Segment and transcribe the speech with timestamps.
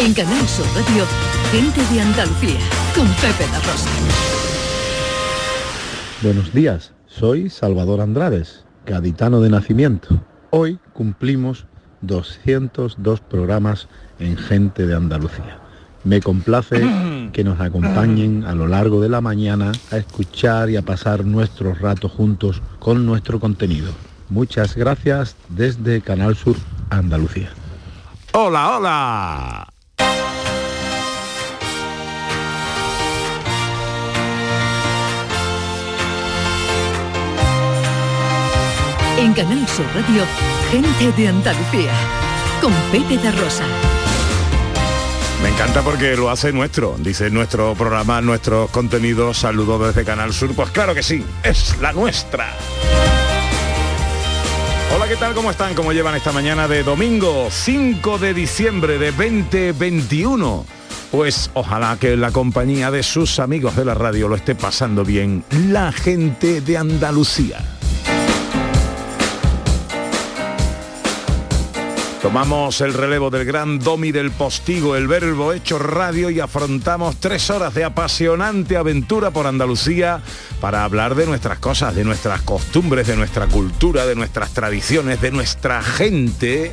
[0.00, 1.04] En Canal Sur Radio,
[1.50, 2.60] Gente de Andalucía,
[2.94, 3.90] con Pepe La Rosa.
[6.22, 10.22] Buenos días, soy Salvador Andrades, gaditano de nacimiento.
[10.50, 11.66] Hoy cumplimos
[12.02, 13.88] 202 programas
[14.20, 15.58] en Gente de Andalucía.
[16.04, 16.80] Me complace
[17.32, 21.80] que nos acompañen a lo largo de la mañana a escuchar y a pasar nuestros
[21.80, 23.90] ratos juntos con nuestro contenido.
[24.28, 26.54] Muchas gracias desde Canal Sur
[26.88, 27.50] Andalucía.
[28.32, 29.77] Hola, hola.
[39.18, 40.22] En Canal Sur Radio,
[40.70, 41.90] Gente de Andalucía,
[42.62, 43.64] con Pepe de Rosa.
[45.42, 50.54] Me encanta porque lo hace nuestro, dice nuestro programa, nuestros contenidos, saludos desde Canal Sur.
[50.54, 52.46] Pues claro que sí, es la nuestra.
[54.94, 55.34] Hola, ¿qué tal?
[55.34, 55.74] ¿Cómo están?
[55.74, 60.64] ¿Cómo llevan esta mañana de domingo 5 de diciembre de 2021?
[61.10, 65.42] Pues ojalá que la compañía de sus amigos de la radio lo esté pasando bien
[65.50, 67.77] la gente de Andalucía.
[72.28, 77.48] Tomamos el relevo del gran domi del postigo, el verbo hecho radio y afrontamos tres
[77.48, 80.20] horas de apasionante aventura por Andalucía
[80.60, 85.30] para hablar de nuestras cosas, de nuestras costumbres, de nuestra cultura, de nuestras tradiciones, de
[85.30, 86.70] nuestra gente.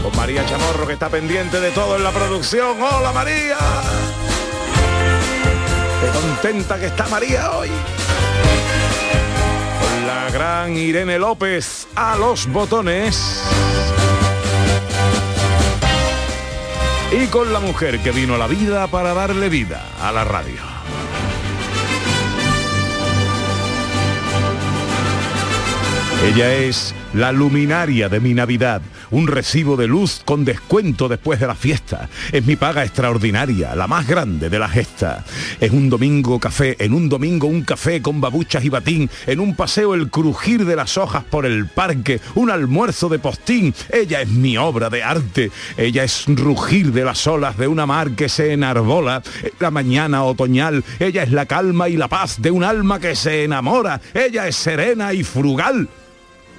[0.00, 2.80] Con María Chamorro que está pendiente de todo en la producción.
[2.80, 3.58] ¡Hola María!
[6.00, 7.70] ¡Qué contenta que está María hoy!
[9.80, 13.42] Con la gran Irene López a los botones.
[17.12, 20.60] Y con la mujer que vino a la vida para darle vida a la radio.
[26.24, 31.46] Ella es la luminaria de mi Navidad, un recibo de luz con descuento después de
[31.46, 32.08] la fiesta.
[32.32, 35.24] Es mi paga extraordinaria, la más grande de la gesta.
[35.60, 39.54] Es un domingo café, en un domingo un café con babuchas y batín, en un
[39.54, 43.74] paseo el crujir de las hojas por el parque, un almuerzo de postín.
[43.92, 45.50] Ella es mi obra de arte.
[45.76, 49.22] Ella es rugir de las olas de una mar que se enarbola.
[49.58, 50.84] La mañana otoñal.
[50.98, 54.00] Ella es la calma y la paz de un alma que se enamora.
[54.14, 55.88] Ella es serena y frugal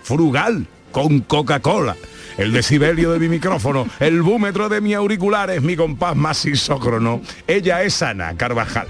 [0.03, 1.95] frugal con Coca-Cola.
[2.38, 7.22] El decibelio de mi micrófono, el búmetro de mi auricular es mi compás más isócrono.
[7.47, 8.88] Ella es Ana Carvajal.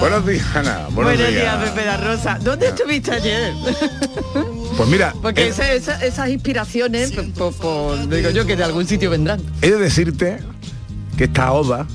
[0.00, 0.86] Buenos días, Ana.
[0.90, 1.56] Buenos, días.
[1.64, 2.38] Pepe la Rosa.
[2.40, 3.52] ¿Dónde estuviste ayer?
[4.76, 9.40] Pues mira, porque esas inspiraciones, digo yo que de algún sitio vendrán.
[9.62, 10.38] He de decirte
[11.16, 11.86] que esta oda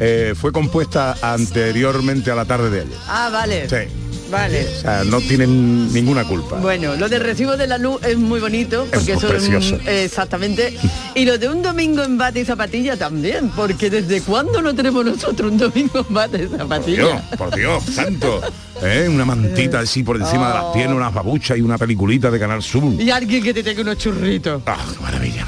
[0.00, 2.98] eh, fue compuesta anteriormente a la tarde de ayer.
[3.06, 3.68] Ah, vale.
[3.68, 4.01] Sí.
[4.32, 4.66] Vale.
[4.66, 6.56] O sea, no tienen ninguna culpa.
[6.56, 9.76] Bueno, lo de recibo de la luz es muy bonito, porque es eso precioso.
[9.86, 10.74] es exactamente.
[11.14, 15.04] Y lo de un domingo en bate y zapatilla también, porque desde cuándo no tenemos
[15.04, 17.22] nosotros un domingo en bate y zapatilla.
[17.36, 18.40] Por Dios, por Dios, santo.
[18.82, 19.08] ¿Eh?
[19.08, 22.62] Una mantita así por encima de las piernas, unas babuchas y una peliculita de Canal
[22.62, 23.00] Sur.
[23.00, 24.62] Y alguien que te tenga unos churritos.
[24.66, 25.46] Ah, qué maravilla.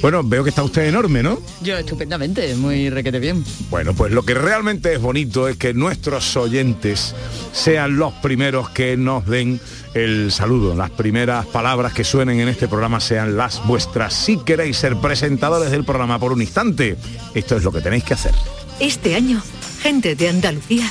[0.00, 1.38] Bueno, veo que está usted enorme, ¿no?
[1.60, 3.44] Yo estupendamente, muy requete bien.
[3.68, 7.14] Bueno, pues lo que realmente es bonito es que nuestros oyentes
[7.52, 9.60] sean los primeros que nos den
[9.92, 10.74] el saludo.
[10.74, 14.14] Las primeras palabras que suenen en este programa sean las vuestras.
[14.14, 16.96] Si queréis ser presentadores del programa por un instante,
[17.34, 18.32] esto es lo que tenéis que hacer.
[18.78, 19.42] Este año,
[19.82, 20.90] Gente de Andalucía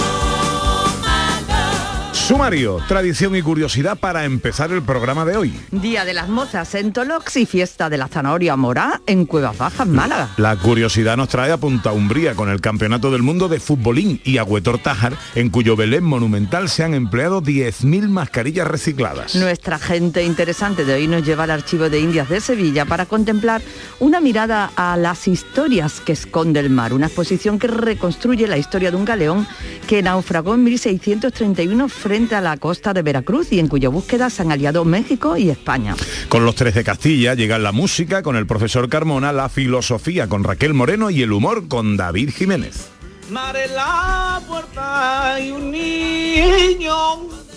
[2.31, 5.53] Sumario, tradición y curiosidad para empezar el programa de hoy.
[5.69, 9.85] Día de las mozas en Tolox y fiesta de la zanahoria morá en Cuevas Bajas,
[9.85, 10.29] Málaga.
[10.37, 14.37] La curiosidad nos trae a Punta Umbría con el Campeonato del Mundo de Futbolín y
[14.37, 19.35] a Huetor Tájar, en cuyo Belén monumental se han empleado 10.000 mascarillas recicladas.
[19.35, 23.61] Nuestra gente interesante de hoy nos lleva al Archivo de Indias de Sevilla para contemplar
[23.99, 28.89] una mirada a las historias que esconde el mar, una exposición que reconstruye la historia
[28.89, 29.45] de un galeón
[29.85, 34.43] que naufragó en 1631 frente a la costa de Veracruz y en cuya búsqueda se
[34.43, 35.95] han aliado México y España.
[36.29, 40.43] Con los tres de Castilla llegan la música con el profesor Carmona, la filosofía con
[40.43, 42.89] Raquel Moreno y el humor con David Jiménez.
[43.31, 46.95] Mare la puerta y un niño.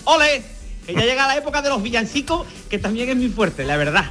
[0.05, 0.43] ¡Ole!
[0.85, 4.09] Que ya llega la época de los villancicos, que también es muy fuerte, la verdad.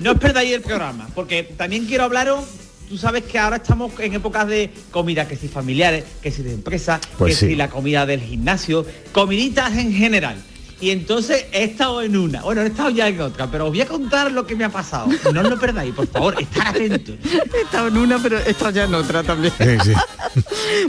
[0.00, 2.44] No os perdáis el programa, porque también quiero hablaros
[2.88, 6.52] tú sabes que ahora estamos en épocas de comida, que si familiares, que si de
[6.52, 7.46] empresa, Pues que sí.
[7.52, 10.36] si la comida del gimnasio, comiditas en general.
[10.80, 13.80] Y entonces he estado en una, bueno, he estado ya en otra, pero os voy
[13.80, 15.08] a contar lo que me ha pasado.
[15.32, 17.16] No os lo perdáis, por favor, estar atentos.
[17.24, 19.52] He estado en una, pero he estado ya en otra también.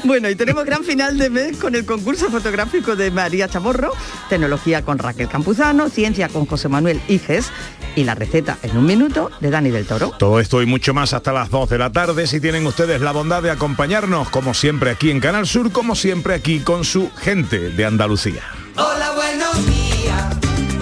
[0.03, 3.93] Bueno, y tenemos gran final de mes con el concurso fotográfico de María Chamorro,
[4.29, 7.51] tecnología con Raquel Campuzano, ciencia con José Manuel Iges
[7.95, 10.13] y la receta en un minuto de Dani del Toro.
[10.19, 13.11] Todo esto y mucho más hasta las 2 de la tarde si tienen ustedes la
[13.11, 17.69] bondad de acompañarnos como siempre aquí en Canal Sur, como siempre aquí con su gente
[17.69, 18.43] de Andalucía.
[18.79, 20.24] Hola, buenos días,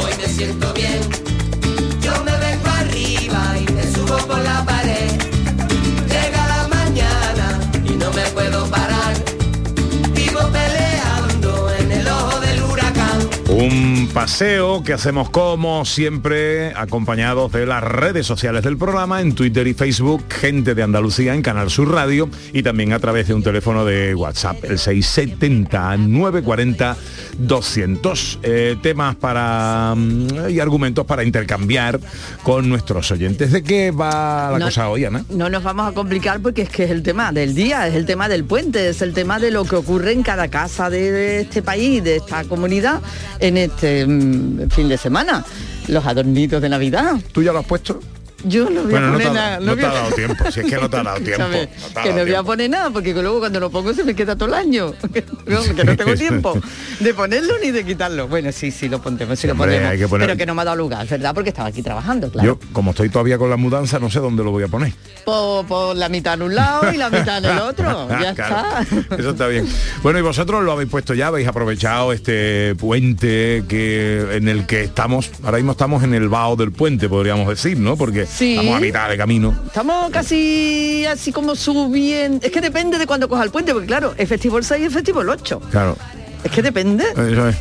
[0.03, 0.99] hoy me siento bien.
[2.01, 5.11] Yo me vengo arriba y me subo por la pared.
[6.09, 9.13] Llega la mañana y no me puedo parar.
[10.13, 13.29] Vivo peleando en el ojo del huracán.
[14.15, 19.73] Paseo que hacemos como siempre acompañados de las redes sociales del programa en Twitter y
[19.73, 23.83] Facebook, gente de Andalucía en Canal Sur Radio y también a través de un teléfono
[23.83, 26.95] de WhatsApp, el 670 940
[27.39, 28.39] 200.
[28.41, 31.99] Eh, temas para mm, y argumentos para intercambiar
[32.41, 33.51] con nuestros oyentes.
[33.51, 35.25] ¿De qué va la No- cosa hoy, Ana?
[35.29, 38.05] No nos vamos a complicar porque es que es el tema del día, es el
[38.05, 41.61] tema del puente, es el tema de lo que ocurre en cada casa de este
[41.61, 43.01] país, de esta comunidad,
[43.41, 45.43] en este fin de semana.
[45.87, 47.15] Los adornitos de Navidad.
[47.31, 47.99] ¿Tú ya lo has puesto?
[48.43, 49.59] Yo no voy Bueno, a no te, poner nada.
[49.59, 51.43] no te ha dado tiempo, si es que no te ha dado tiempo.
[51.95, 54.35] No que no voy a poner nada porque luego cuando lo pongo se me queda
[54.35, 55.23] todo el año que
[55.83, 56.59] no tengo tiempo
[56.99, 60.07] de ponerlo ni de quitarlo bueno sí sí lo pondremos sí lo pondremos hay que
[60.07, 62.73] poner- pero que no me ha dado lugar verdad porque estaba aquí trabajando claro Yo,
[62.73, 64.93] como estoy todavía con la mudanza, no sé dónde lo voy a poner.
[65.23, 68.79] por, por la mitad en un lado y la mitad en el otro ya Claro,
[68.91, 69.67] está Eso está bien.
[70.03, 74.83] Bueno, y vosotros lo habéis puesto ya, habéis aprovechado este puente que en el que
[74.83, 77.95] estamos, ahora mismo estamos en el vaho del puente, podríamos decir, ¿no?
[77.95, 78.51] Porque Sí.
[78.57, 79.55] estamos a mitad de camino.
[79.65, 82.45] Estamos casi así como subiendo.
[82.45, 84.85] Es que depende de cuándo coja el puente, porque claro, es festivo el 6 y
[84.85, 85.61] es festivo el 8.
[85.71, 85.97] Claro.
[86.45, 87.03] Es que depende.
[87.11, 87.55] Eso es.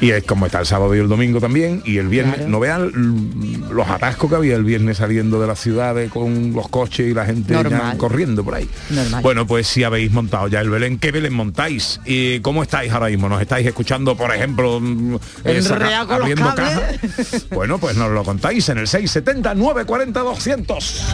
[0.00, 2.50] Y es como está el sábado y el domingo también, y el viernes, Claro.
[2.50, 7.06] no vean los atascos que había el viernes saliendo de las ciudades con los coches
[7.10, 8.66] y la gente ya corriendo por ahí.
[8.88, 9.22] Normal.
[9.22, 12.00] Bueno, pues si habéis montado ya el Belén, ¿qué Belén montáis?
[12.06, 13.28] ¿Y cómo estáis ahora mismo?
[13.28, 15.12] ¿Nos estáis escuchando, por ejemplo, mm,
[15.44, 16.98] los abriendo cables.
[16.98, 17.46] cajas?
[17.50, 21.04] Bueno, pues nos lo contáis en el 670 940 200.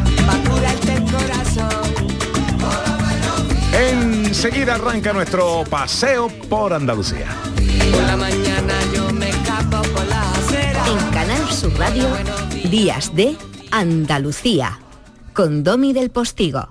[4.27, 7.29] Enseguida arranca nuestro paseo por Andalucía.
[7.93, 10.85] Por la mañana yo me escapo por la acera.
[10.89, 12.09] En Canal Sur Radio,
[12.69, 13.37] Días de
[13.71, 14.81] Andalucía,
[15.33, 16.71] con Domi del Postigo.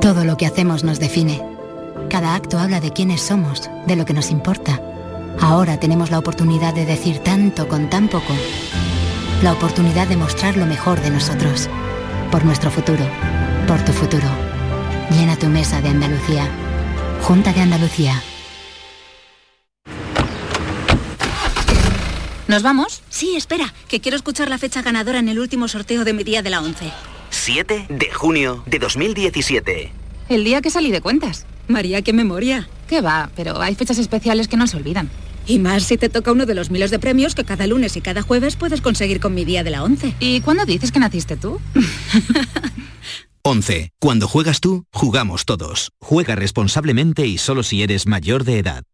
[0.00, 1.42] Todo lo que hacemos nos define.
[2.08, 4.80] Cada acto habla de quiénes somos, de lo que nos importa.
[5.40, 8.34] Ahora tenemos la oportunidad de decir tanto con tan poco.
[9.42, 11.68] La oportunidad de mostrar lo mejor de nosotros.
[12.30, 13.04] Por nuestro futuro.
[13.66, 14.28] Por tu futuro.
[15.14, 16.48] Llena tu mesa de Andalucía.
[17.20, 18.22] Junta de Andalucía.
[22.48, 23.02] ¿Nos vamos?
[23.10, 26.42] Sí, espera, que quiero escuchar la fecha ganadora en el último sorteo de mi día
[26.42, 26.90] de la 11.
[27.30, 29.92] 7 de junio de 2017.
[30.28, 31.46] El día que salí de cuentas.
[31.68, 32.68] María, qué memoria.
[32.88, 33.30] ¿Qué va?
[33.36, 35.10] Pero hay fechas especiales que no se olvidan.
[35.46, 38.00] Y más si te toca uno de los miles de premios que cada lunes y
[38.00, 40.14] cada jueves puedes conseguir con mi día de la 11.
[40.20, 41.60] ¿Y cuándo dices que naciste tú?
[43.44, 43.90] 11.
[44.00, 45.90] Cuando juegas tú, jugamos todos.
[46.00, 48.84] Juega responsablemente y solo si eres mayor de edad.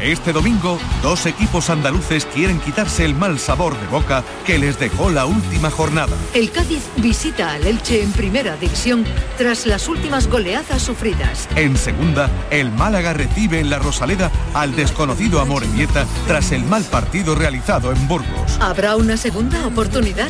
[0.00, 5.08] Este domingo, dos equipos andaluces quieren quitarse el mal sabor de boca que les dejó
[5.10, 6.16] la última jornada.
[6.34, 9.04] El Cádiz visita al Elche en primera división
[9.38, 11.48] tras las últimas goleadas sufridas.
[11.54, 17.34] En segunda, el Málaga recibe en la Rosaleda al desconocido Amorebieta tras el mal partido
[17.34, 18.58] realizado en Burgos.
[18.60, 20.28] ¿Habrá una segunda oportunidad?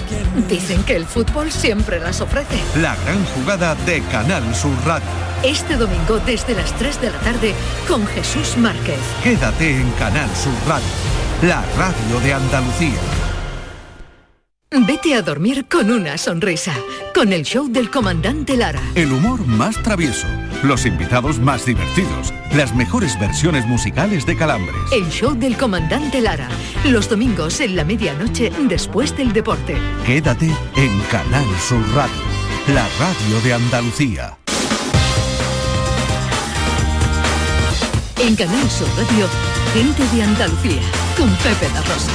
[0.49, 2.57] Dicen que el fútbol siempre las ofrece.
[2.81, 5.34] La gran jugada de Canal Sur Radio.
[5.45, 7.55] Este domingo desde las 3 de la tarde
[7.87, 8.99] con Jesús Márquez.
[9.23, 10.87] Quédate en Canal Sur Radio,
[11.43, 12.99] la radio de Andalucía.
[14.71, 16.73] Vete a dormir con una sonrisa,
[17.15, 18.81] con el show del comandante Lara.
[18.95, 20.27] El humor más travieso,
[20.63, 24.81] los invitados más divertidos, las mejores versiones musicales de Calambres.
[24.93, 26.49] El show del comandante Lara,
[26.87, 29.77] los domingos en la medianoche después del deporte.
[30.07, 30.47] Quédate
[30.77, 32.23] en Canal Sur Radio,
[32.69, 34.39] la radio de Andalucía.
[38.19, 39.27] En Canal Sur Radio,
[39.75, 40.81] gente de Andalucía,
[41.17, 42.13] con Pepe La Rosa.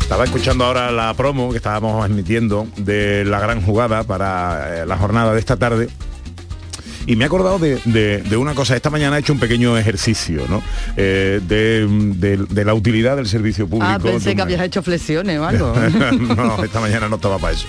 [0.00, 4.96] Estaba escuchando ahora la promo que estábamos emitiendo de la gran jugada para eh, la
[4.96, 5.88] jornada de esta tarde.
[7.06, 8.74] Y me he acordado de, de- de una cosa.
[8.76, 10.62] Esta mañana he hecho un pequeño ejercicio, ¿no?
[10.96, 11.86] Eh, de,
[12.48, 13.90] de- la utilidad del servicio público.
[13.92, 15.74] Ah, pensé que habías hecho flexiones o algo.
[16.36, 17.66] no, esta mañana no estaba para eso.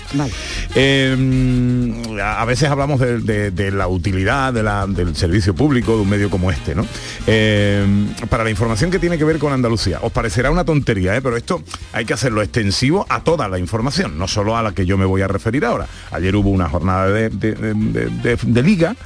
[0.74, 6.30] Eh, a veces hablamos de, la utilidad de la- del servicio público de un medio
[6.30, 6.86] como este, ¿no?
[7.26, 7.84] Eh,
[8.28, 9.98] para la información que tiene que ver con Andalucía.
[10.02, 11.20] Os parecerá una tontería, ¿eh?
[11.22, 11.62] pero esto
[11.92, 15.04] hay que hacerlo extensivo a toda la información, no solo a la que yo me
[15.04, 15.86] voy a referir ahora.
[16.12, 18.96] Ayer hubo una jornada de- de- de liga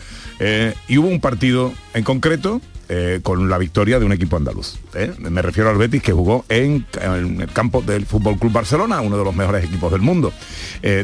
[0.40, 4.78] eh, y hubo un partido en concreto eh, con la victoria de un equipo andaluz.
[4.94, 5.12] ¿eh?
[5.18, 9.24] Me refiero al Betis que jugó en, el campo del Fútbol Club Barcelona, uno de
[9.24, 10.32] los mejores equipos del mundo,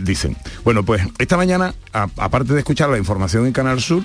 [0.02, 0.36] dicen.
[0.64, 4.02] Bueno, pues esta mañana, aparte de escuchar la información en Canal Sur,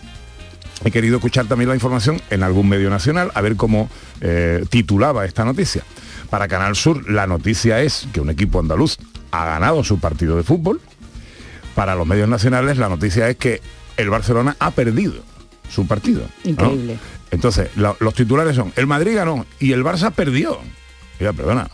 [0.84, 3.90] he querido escuchar también la información en algún medio nacional, a ver cómo
[4.70, 5.84] titulaba esta noticia.
[6.30, 8.98] Para Canal Sur, la noticia es que un equipo andaluz
[9.32, 10.82] ha ganado su partido de fútbol.
[11.74, 13.62] Para los medios nacionales, la noticia es que
[13.98, 15.14] el Barcelona ha perdido
[15.70, 16.22] su partido.
[16.44, 16.50] ¿no?
[16.52, 16.98] Increíble.
[17.32, 20.60] Entonces, la- los titulares son, el Madrid ganó y el Barça perdió.
[21.20, 21.70] Mira, perdona.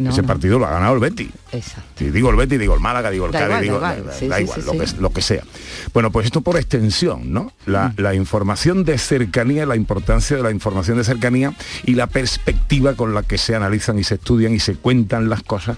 [0.00, 0.28] No, Ese no.
[0.28, 1.28] partido lo ha ganado el Betis.
[1.52, 1.82] Exacto.
[1.96, 4.06] Si digo el Betis, digo el Málaga, digo el Da Cádiz, igual, digo da igual.
[4.06, 4.72] da- Sí, da sí, igual, sí, lo.
[4.72, 5.42] Que, lo que sea.
[5.92, 7.52] Bueno, pues esto por extensión, ¿no?
[7.66, 7.94] La, Mm.
[8.00, 11.52] la información de cercanía, la importancia de la información de cercanía
[11.84, 15.42] y la perspectiva con la que se analizan y se estudian y se cuentan las
[15.42, 15.76] cosas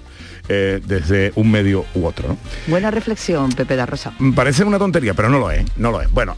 [0.49, 2.37] eh, desde un medio u otro, ¿no?
[2.67, 4.13] Buena reflexión, Pepe da Rosa.
[4.19, 6.11] Mm, Parece una tontería, pero no lo es, no lo es.
[6.11, 6.37] Bueno,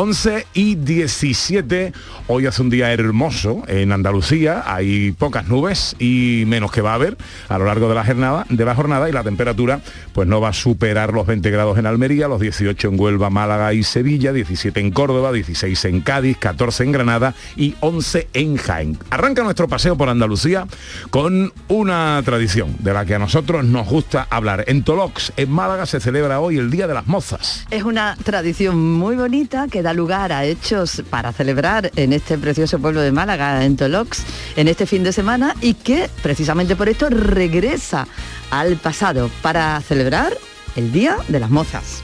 [0.00, 1.92] 11 y 17,
[2.28, 6.94] hoy hace un día hermoso en Andalucía, hay pocas nubes y menos que va a
[6.94, 7.16] haber
[7.48, 9.80] a lo largo de la jornada, de la jornada y la temperatura
[10.12, 13.74] pues no va a superar los 20 grados en Almería, los 18 en Huelva, Málaga
[13.74, 18.98] y Sevilla, 17 en Córdoba, 16 en Cádiz, 14 en Granada y 11 en Jaén.
[19.10, 20.68] Arranca nuestro paseo por Andalucía
[21.10, 24.62] con una tradición de la que a nosotros nos gusta hablar.
[24.68, 27.66] En Tolox, en Málaga, se celebra hoy el Día de las Mozas.
[27.72, 32.78] Es una tradición muy bonita que da lugar a hechos para celebrar en este precioso
[32.78, 34.22] pueblo de Málaga, en Tolox,
[34.56, 38.06] en este fin de semana y que precisamente por esto regresa
[38.50, 40.36] al pasado para celebrar
[40.76, 42.02] el Día de las Mozas.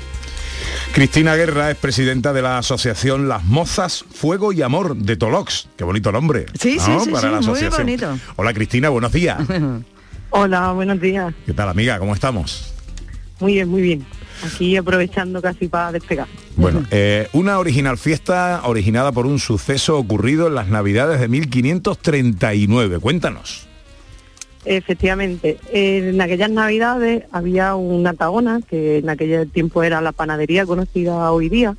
[0.94, 5.68] Cristina Guerra es presidenta de la asociación Las Mozas Fuego y Amor de Tolox.
[5.76, 6.46] Qué bonito nombre.
[6.58, 7.00] Sí, sí, ¿no?
[7.00, 8.18] sí, Para sí, la muy bonito.
[8.36, 9.38] Hola Cristina, buenos días.
[10.30, 11.34] Hola, buenos días.
[11.44, 11.98] ¿Qué tal amiga?
[11.98, 12.72] ¿Cómo estamos?
[13.40, 14.06] Muy bien, muy bien.
[14.42, 16.26] Aquí aprovechando casi para despegar.
[16.56, 22.98] Bueno, eh, una original fiesta originada por un suceso ocurrido en las Navidades de 1539.
[22.98, 23.66] Cuéntanos.
[24.64, 31.30] Efectivamente, en aquellas navidades había una tagona, que en aquel tiempo era la panadería conocida
[31.32, 31.76] hoy día,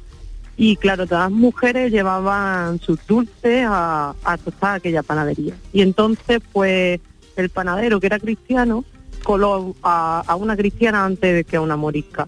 [0.57, 5.55] y claro, todas las mujeres llevaban sus dulces a, a tostar aquella panadería.
[5.73, 6.99] Y entonces, pues,
[7.35, 8.85] el panadero, que era cristiano,
[9.23, 12.27] coló a, a una cristiana antes que a una morisca.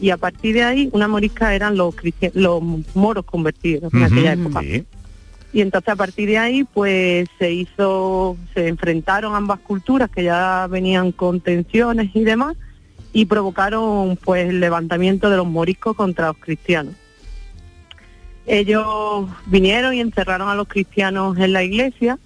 [0.00, 1.94] Y a partir de ahí, una morisca eran los,
[2.34, 2.62] los
[2.94, 4.60] moros convertidos en aquella época.
[4.60, 4.84] sí.
[5.52, 10.66] Y entonces a partir de ahí pues se hizo, se enfrentaron ambas culturas que ya
[10.68, 12.56] venían con tensiones y demás
[13.14, 16.92] y provocaron pues el levantamiento de los moriscos contra los cristianos.
[18.46, 22.18] Ellos vinieron y encerraron a los cristianos en la iglesia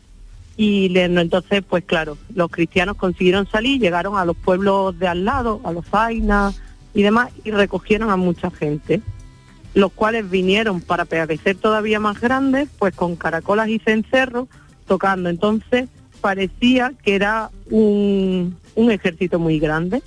[0.57, 5.25] y le- entonces pues claro, los cristianos consiguieron salir, llegaron a los pueblos de al
[5.25, 6.61] lado, a los Zainas
[6.95, 9.01] y demás, y recogieron a mucha gente,
[9.75, 14.49] los cuales vinieron para parecer todavía más grandes, pues con caracolas y cencerros
[14.87, 15.29] tocando.
[15.29, 15.89] Entonces
[16.21, 20.03] parecía que era un, un ejército muy grande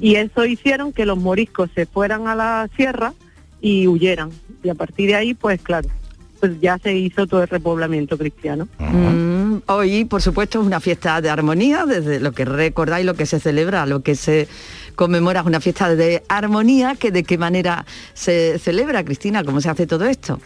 [0.00, 3.14] y eso hicieron que los moriscos se fueran a la sierra
[3.60, 4.30] y huyeran.
[4.62, 5.88] Y a partir de ahí, pues claro,
[6.40, 8.68] pues ya se hizo todo el repoblamiento cristiano.
[8.78, 13.26] Mm, hoy, por supuesto, es una fiesta de armonía, desde lo que recordáis, lo que
[13.26, 14.48] se celebra, lo que se
[14.96, 19.68] conmemora, es una fiesta de armonía, que de qué manera se celebra, Cristina, cómo se
[19.68, 20.40] hace todo esto.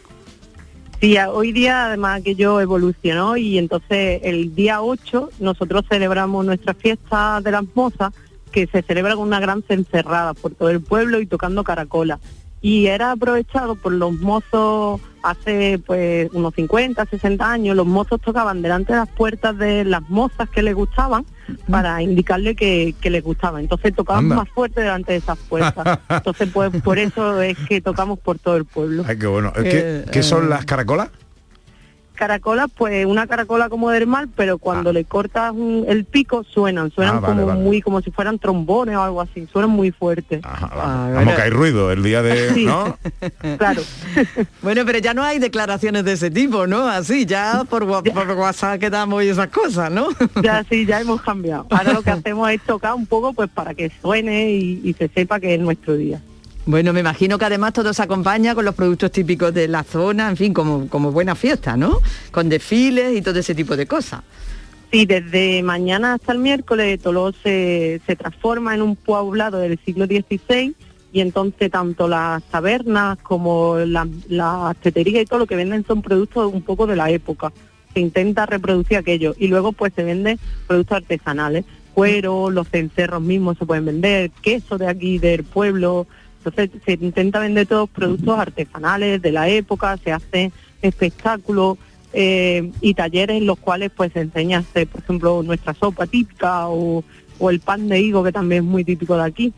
[1.01, 6.75] Sí, hoy día además que yo evolucionó y entonces el día 8 nosotros celebramos nuestra
[6.75, 8.13] fiesta de las mozas
[8.53, 12.21] que se celebra con una gran cencerrada por todo el pueblo y tocando caracola.
[12.63, 18.63] Y era aprovechado por los mozos hace pues unos 50, 60 años, los mozos tocaban
[18.63, 21.25] delante de las puertas de las mozas que les gustaban
[21.71, 23.61] para indicarle que, que les gustaba.
[23.61, 24.37] Entonces tocaban Anda.
[24.37, 25.99] más fuerte delante de esas puertas.
[26.09, 29.05] Entonces pues por eso es que tocamos por todo el pueblo.
[29.07, 29.53] Ay, qué bueno.
[29.53, 30.49] ¿Qué, Eh, qué son eh.
[30.49, 31.11] las caracolas?
[32.21, 36.91] Caracolas, pues una caracola como del mar, pero cuando le cortas un- el pico suenan,
[36.91, 37.61] suenan Ah, vale, como vale.
[37.61, 40.43] muy, como si fueran trombones o algo así, suenan muy fuertes.
[40.43, 42.53] Vamos, que hay ruido el día de...
[42.53, 42.67] Sí.
[42.67, 42.99] ¿no?
[43.59, 43.81] Claro.
[44.63, 46.87] Bueno, pero ya no hay declaraciones de ese tipo, ¿no?
[46.87, 50.09] Así, ya por, por WhatsApp quedamos y esas cosas, ¿no?
[50.43, 51.67] Ya sí, ya hemos cambiado.
[51.71, 55.09] Ahora lo que hacemos es tocar un poco pues para que suene y, y se
[55.09, 56.21] sepa que es nuestro día.
[56.71, 60.29] Bueno, me imagino que además todo se acompaña con los productos típicos de la zona,
[60.31, 61.99] en fin, como, como buena fiesta, ¿no?
[62.31, 64.21] Con desfiles y todo ese tipo de cosas.
[64.93, 70.07] Sí, desde mañana hasta el miércoles Toló se, se transforma en un poblado del siglo
[70.07, 70.77] XVI
[71.13, 76.03] y entonces tanto las tabernas como la- las teterías y todo lo que venden son
[76.03, 77.53] productos un poco de la época.
[77.95, 83.59] Se intenta reproducir aquello y luego pues se venden productos artesanales, cuero, los cencerros mismos
[83.59, 86.07] se pueden vender, queso de aquí del pueblo.
[86.45, 91.77] Entonces se intenta vender todos productos artesanales de la época, se hacen espectáculos
[92.13, 96.07] eh, y talleres en los cuales pues se enseña a hacer, por ejemplo, nuestra sopa
[96.07, 97.05] típica o,
[97.39, 99.53] o el pan de higo que también es muy típico de aquí.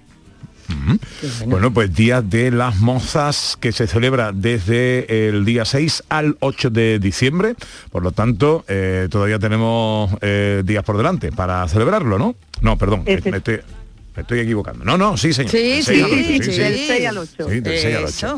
[1.46, 6.70] Bueno, pues Día de las Mozas que se celebra desde el día 6 al 8
[6.70, 7.54] de diciembre.
[7.90, 12.34] Por lo tanto, eh, todavía tenemos eh, días por delante para celebrarlo, ¿no?
[12.60, 13.60] No, perdón, me, me estoy,
[14.14, 14.84] me estoy equivocando.
[14.84, 15.50] No, no, sí, señor.
[15.50, 17.48] Sí, Del sí, 6 al 8, sí, del 6 al 8.
[17.48, 18.08] Sí, del 6 al 8.
[18.08, 18.36] Eso.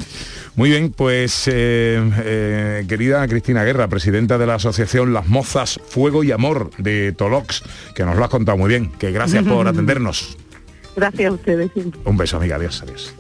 [0.57, 6.23] Muy bien, pues eh, eh, querida Cristina Guerra, presidenta de la Asociación Las Mozas Fuego
[6.23, 10.37] y Amor de Tolox, que nos lo has contado muy bien, que gracias por atendernos.
[10.95, 12.01] Gracias a ustedes siempre.
[12.05, 13.15] Un beso, amiga, adiós, adiós.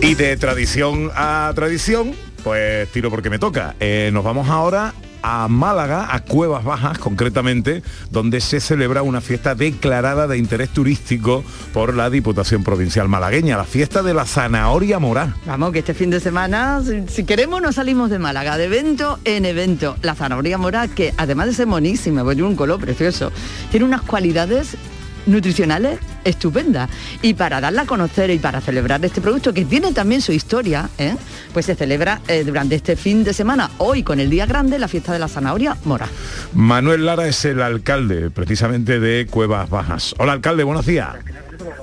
[0.00, 2.14] Y de tradición a tradición,
[2.48, 3.74] pues tiro porque me toca.
[3.78, 9.54] Eh, nos vamos ahora a Málaga, a Cuevas Bajas concretamente, donde se celebra una fiesta
[9.54, 15.36] declarada de interés turístico por la Diputación Provincial Malagueña, la fiesta de la zanahoria morá.
[15.44, 19.44] Vamos, que este fin de semana, si, queremos, nos salimos de Málaga, de evento en
[19.44, 19.96] evento.
[20.00, 23.30] La zanahoria mora, que además de ser monísima, pues tiene un color precioso,
[23.70, 24.78] tiene unas cualidades
[25.26, 26.90] nutricionales estupendas.
[27.22, 30.88] Y para darla a conocer y para celebrar este producto, que tiene también su historia,
[30.98, 31.16] ¿eh?
[31.52, 34.88] pues se celebra eh, durante este fin de semana, hoy con el día grande, la
[34.88, 36.06] fiesta de la zanahoria mora.
[36.54, 40.14] Manuel Lara es el alcalde precisamente de Cuevas Bajas.
[40.18, 41.08] Hola alcalde, buenos días.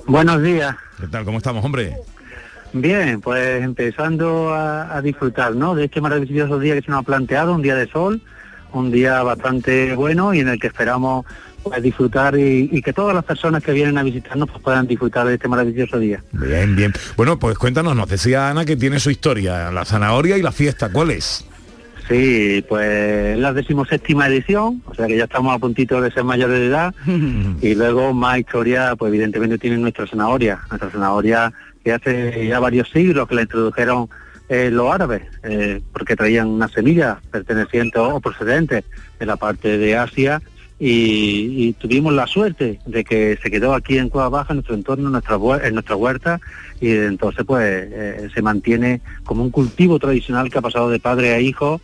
[0.08, 0.76] Buenos días.
[1.00, 1.26] ¿Qué tal?
[1.26, 1.98] ¿Cómo estamos, hombre?
[2.74, 5.76] Bien, pues empezando a, a disfrutar, ¿no?
[5.76, 8.22] De este maravilloso día que se nos ha planteado, un día de sol,
[8.74, 11.26] un día bastante bueno y en el que esperamos
[11.66, 15.28] pues, disfrutar y, y que todas las personas que vienen a visitarnos pues, puedan disfrutar
[15.28, 16.24] de este maravilloso día.
[16.32, 16.94] Bien, bien.
[17.18, 20.90] Bueno, pues cuéntanos, nos decía Ana que tiene su historia, la zanahoria y la fiesta,
[20.90, 21.46] ¿cuál es?
[22.08, 26.24] Sí, pues es la decimoséptima edición, o sea que ya estamos a puntito de ser
[26.24, 26.94] mayores de edad
[27.62, 31.52] y luego más historia, pues evidentemente tiene nuestra zanahoria, nuestra zanahoria
[31.84, 34.08] que hace ya varios siglos que la introdujeron
[34.50, 38.84] eh, los árabes, eh, porque traían unas semillas pertenecientes o procedentes
[39.20, 40.40] de la parte de Asia
[40.78, 45.08] y, tuvimos la suerte de que se quedó aquí en Cueva Baja, en nuestro entorno,
[45.08, 46.42] en nuestra, en huerta,
[46.82, 51.34] y entonces pues eh, se mantiene como un cultivo tradicional que ha pasado de padre
[51.34, 51.80] a hijo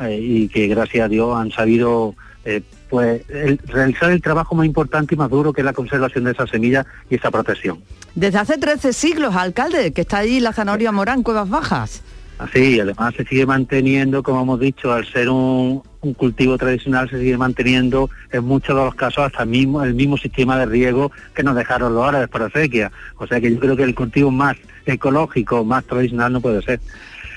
[0.00, 3.22] eh, y que gracias a Dios han sabido eh, pues
[3.66, 6.84] realizar el trabajo más importante y más duro que es la conservación de esa semilla
[7.08, 7.82] y esa protección.
[8.14, 12.02] Desde hace 13 siglos, alcalde, que está ahí la zanahoria mora en Cuevas Bajas.
[12.38, 17.18] Así, además se sigue manteniendo, como hemos dicho, al ser un, un cultivo tradicional se
[17.18, 21.10] sigue manteniendo en muchos de los casos hasta el mismo, el mismo sistema de riego
[21.34, 22.92] que nos dejaron los árabes para sequía.
[23.16, 26.78] O sea que yo creo que el cultivo más ecológico, más tradicional no puede ser.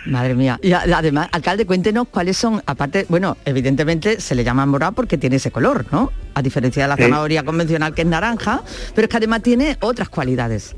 [0.06, 0.60] Madre mía.
[0.62, 5.36] Y además, alcalde, cuéntenos cuáles son, aparte, bueno, evidentemente se le llama morado porque tiene
[5.38, 6.12] ese color, ¿no?
[6.36, 7.04] A diferencia de la Sí.
[7.04, 8.62] zanahoria convencional que es naranja,
[8.96, 10.76] pero es que además tiene otras cualidades.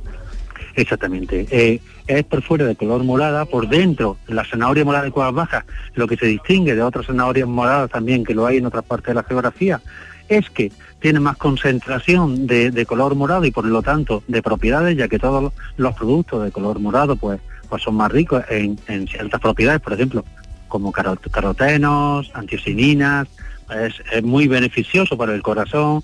[0.76, 1.48] Exactamente.
[1.52, 5.66] Eh, es por fuera de color morada, por dentro la zanahoria morada de cuevas bajas,
[5.96, 9.08] lo que se distingue de otras zanahorias moradas también que lo hay en otras partes
[9.08, 9.82] de la geografía,
[10.30, 15.08] es que tiene más concentración de, color morado y por lo tanto de propiedades, ya
[15.08, 19.82] que todos los- productos de color morado pues, pues son más ricos en, ciertas propiedades,
[19.82, 20.24] por ejemplo,
[20.68, 23.28] como caro- carotenos, antiocininas,
[23.72, 26.02] es, muy beneficioso para el corazón,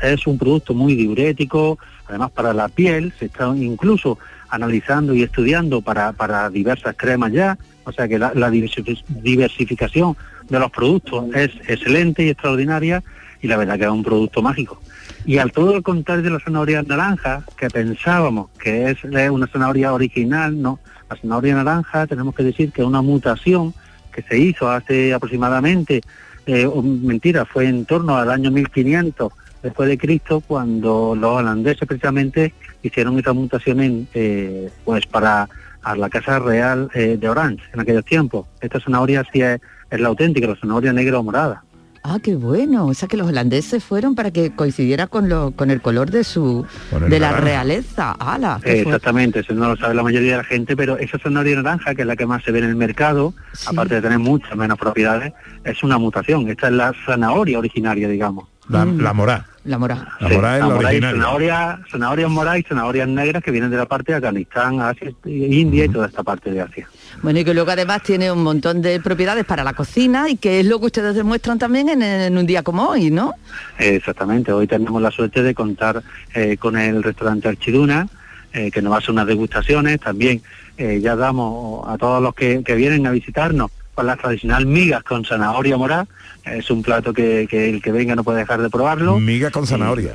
[0.00, 1.78] es, un producto muy diurético,
[2.08, 7.58] además para la piel, se está incluso analizando y estudiando para, para diversas cremas ya,
[7.84, 10.16] o sea que la, la diversi- diversificación
[10.48, 13.02] de los productos es excelente y extraordinaria
[13.42, 14.80] y la verdad que es un producto mágico.
[15.24, 19.92] Y al todo lo contrario de la zanahoria naranja, que pensábamos que es una zanahoria
[19.92, 20.78] original, no,
[21.10, 23.74] la zanahoria naranja tenemos que decir que es una mutación
[24.12, 26.00] que se hizo hace aproximadamente,
[26.46, 29.32] eh, mentira, fue en torno al año 1500
[29.62, 35.48] después de Cristo, cuando los holandeses precisamente hicieron esta mutación eh, pues para
[35.96, 38.46] la Casa Real eh, de Orange en aquellos tiempos.
[38.60, 41.62] Esta zanahoria sí es, es la auténtica, la zanahoria negra o morada.
[42.08, 42.86] Ah, qué bueno.
[42.86, 46.22] O sea que los holandeses fueron para que coincidiera con lo, con el color de
[46.22, 46.64] su
[47.08, 48.12] de la realeza.
[48.12, 48.60] ¡Hala!
[48.64, 51.96] Eh, exactamente, eso no lo sabe la mayoría de la gente, pero esa zanahoria naranja,
[51.96, 53.34] que es la que más se ve en el mercado,
[53.66, 55.32] aparte de tener muchas menos propiedades,
[55.64, 56.48] es una mutación.
[56.48, 58.46] Esta es la zanahoria originaria, digamos.
[58.68, 59.46] La, la morá.
[59.64, 60.16] La morá.
[60.20, 61.14] La Sí, es la morá original.
[61.16, 65.84] Zanahoria, zanahorias moradas y zanahorias negras que vienen de la parte de Afganistán, Asia, India
[65.84, 66.88] y toda esta parte de Asia.
[67.22, 70.60] Bueno, y que luego además tiene un montón de propiedades para la cocina y que
[70.60, 73.32] es lo que ustedes demuestran también en, en un día como hoy, ¿no?
[73.78, 76.02] Exactamente, hoy tenemos la suerte de contar
[76.34, 78.06] eh, con el restaurante Archiduna,
[78.52, 79.98] eh, que nos va a hacer unas degustaciones.
[80.00, 80.42] También
[80.78, 85.02] eh, ya damos a todos los que, que vienen a visitarnos con la tradicional migas
[85.02, 86.06] con zanahoria morada.
[86.44, 89.18] Es un plato que, que el que venga no puede dejar de probarlo.
[89.18, 90.14] Miga con zanahoria.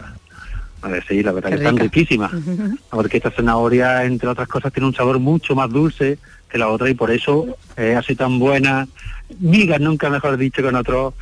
[0.88, 1.84] Eh, sí, la verdad Qué que están rica.
[1.84, 2.32] riquísimas.
[2.90, 6.18] Porque esta zanahoria, entre otras cosas, tiene un sabor mucho más dulce
[6.52, 7.46] que la otra y por eso
[7.78, 8.88] es así tan buena.
[9.40, 11.14] Migas, nunca mejor dicho, con otro,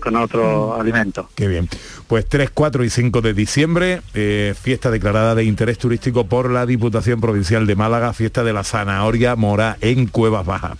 [0.00, 1.28] con otro alimento.
[1.34, 1.68] Qué bien.
[2.06, 6.64] Pues 3, 4 y 5 de diciembre, eh, fiesta declarada de interés turístico por la
[6.64, 10.78] Diputación Provincial de Málaga, fiesta de la zanahoria mora en Cuevas Bajas.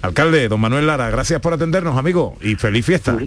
[0.00, 3.18] Alcalde, don Manuel Lara, gracias por atendernos, amigo, y feliz fiesta.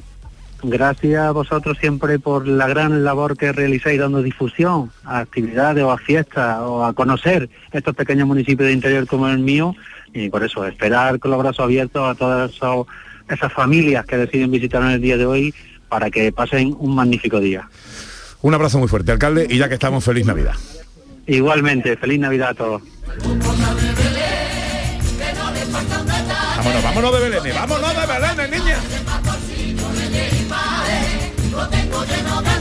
[0.65, 5.91] Gracias a vosotros siempre por la gran labor que realizáis dando difusión a actividades o
[5.91, 9.76] a fiestas o a conocer estos pequeños municipios de interior como el mío
[10.13, 12.52] y por eso esperar con los brazos abiertos a todas
[13.28, 15.54] esas familias que deciden visitarnos el día de hoy
[15.89, 17.67] para que pasen un magnífico día.
[18.41, 20.56] Un abrazo muy fuerte, alcalde, y ya que estamos, feliz Navidad.
[21.28, 22.82] Igualmente, feliz Navidad a todos.
[26.58, 28.78] Vámonos, vámonos de Belén, vámonos de Belén, niña.
[31.52, 32.54] Lo tengo lleno de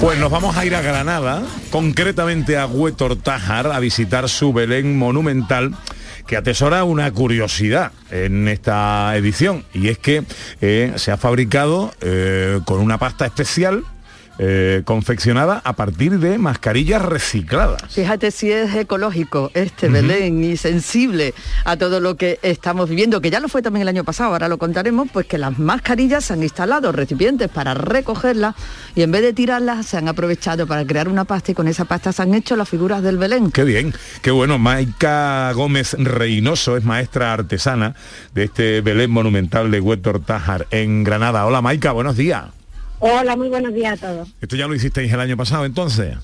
[0.00, 5.74] Pues nos vamos a ir a Granada, concretamente a Huetortájar, a visitar su Belén monumental
[6.26, 10.24] que atesora una curiosidad en esta edición y es que
[10.60, 13.84] eh, se ha fabricado eh, con una pasta especial
[14.38, 17.82] eh, confeccionada a partir de mascarillas recicladas.
[17.88, 23.30] Fíjate si es ecológico este Belén y sensible a todo lo que estamos viviendo, que
[23.30, 26.32] ya lo fue también el año pasado, ahora lo contaremos, pues que las mascarillas se
[26.32, 28.56] han instalado recipientes para recogerlas
[28.94, 31.84] y en vez de tirarlas se han aprovechado para crear una pasta y con esa
[31.84, 33.50] pasta se han hecho las figuras del Belén.
[33.52, 34.58] Qué bien, qué bueno.
[34.58, 37.94] Maika Gómez Reynoso es maestra artesana
[38.34, 41.46] de este Belén monumental de Huetortájar en Granada.
[41.46, 42.63] Hola Maika, buenos días.
[42.98, 44.28] Hola, muy buenos días a todos.
[44.40, 46.16] Esto ya lo hicisteis el año pasado entonces.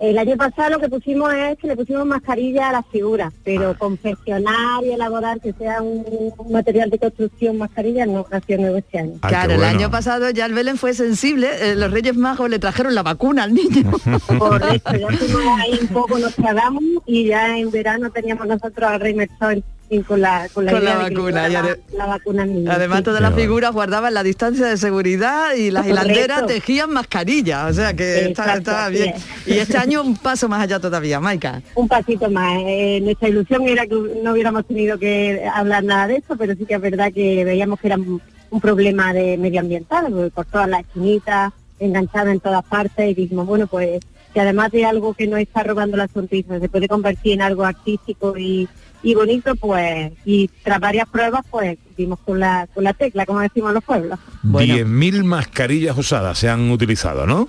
[0.00, 3.76] El año pasado lo que pusimos es que le pusimos mascarilla a las figuras, pero
[3.76, 8.78] confeccionar y elaborar que sea un, un material de construcción mascarilla no ha sido nuevo
[8.78, 9.18] este año.
[9.20, 12.94] Claro, el año pasado ya el Belén fue sensible, eh, los Reyes Magos le trajeron
[12.94, 13.90] la vacuna al niño.
[14.38, 19.00] Correcto, ya fuimos ahí un poco, nos tragamos y ya en verano teníamos nosotros al
[19.00, 19.62] Rey Merchón
[19.98, 22.46] con la, con la, Con vacuna, y la, la vacuna.
[22.68, 23.04] Además sí.
[23.04, 26.02] todas las figuras guardaban la distancia de seguridad y las Correcto.
[26.02, 29.14] hilanderas tejían mascarillas, o sea que está, Exacto, está así bien.
[29.16, 29.48] es.
[29.48, 31.60] Y este año un paso más allá todavía, Maika.
[31.74, 32.62] un pasito más.
[32.66, 36.64] Eh, nuestra ilusión era que no hubiéramos tenido que hablar nada de eso, pero sí
[36.66, 38.20] que es verdad que veíamos que era un,
[38.60, 43.66] problema de medioambiental, porque por todas las esquinitas enganchada en todas partes y dijimos, bueno,
[43.66, 44.00] pues
[44.34, 47.64] que además de algo que nos está robando la sonrisa, se puede convertir en algo
[47.64, 48.68] artístico y,
[49.02, 53.40] y bonito, pues, y tras varias pruebas, pues, dimos con la, con la tecla, como
[53.40, 54.18] decimos los pueblos.
[54.44, 57.48] 10.000 mascarillas usadas se han utilizado, ¿no?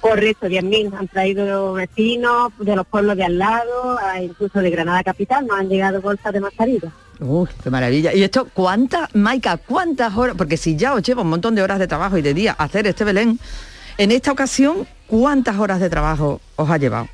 [0.00, 5.46] Correcto, 10.000 han traído vecinos de los pueblos de al lado, incluso de Granada Capital,
[5.46, 6.92] nos han llegado bolsas de mascarillas.
[7.20, 8.14] Uy, qué maravilla.
[8.14, 10.36] Y esto, ¿cuántas, Maika, cuántas horas?
[10.38, 12.86] Porque si ya os lleva un montón de horas de trabajo y de día hacer
[12.86, 13.38] este Belén,
[13.98, 17.08] en esta ocasión, ¿cuántas horas de trabajo os ha llevado?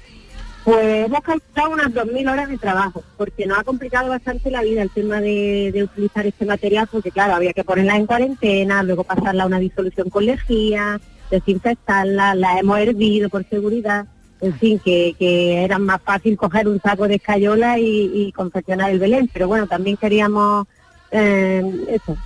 [0.67, 4.83] Pues hemos calculado unas 2.000 horas de trabajo, porque nos ha complicado bastante la vida
[4.83, 9.45] el tema de, utilizar este material, porque claro, había que ponerla en cuarentena, luego pasarla
[9.45, 11.01] a una disolución con lejía,
[11.31, 14.07] desinfectarla, la hemos hervido por seguridad,
[14.41, 18.99] en fin, que, que era más fácil coger un saco de escayola y, confeccionar el
[18.99, 20.67] Belén, pero bueno, también queríamos
[21.13, 21.63] eh,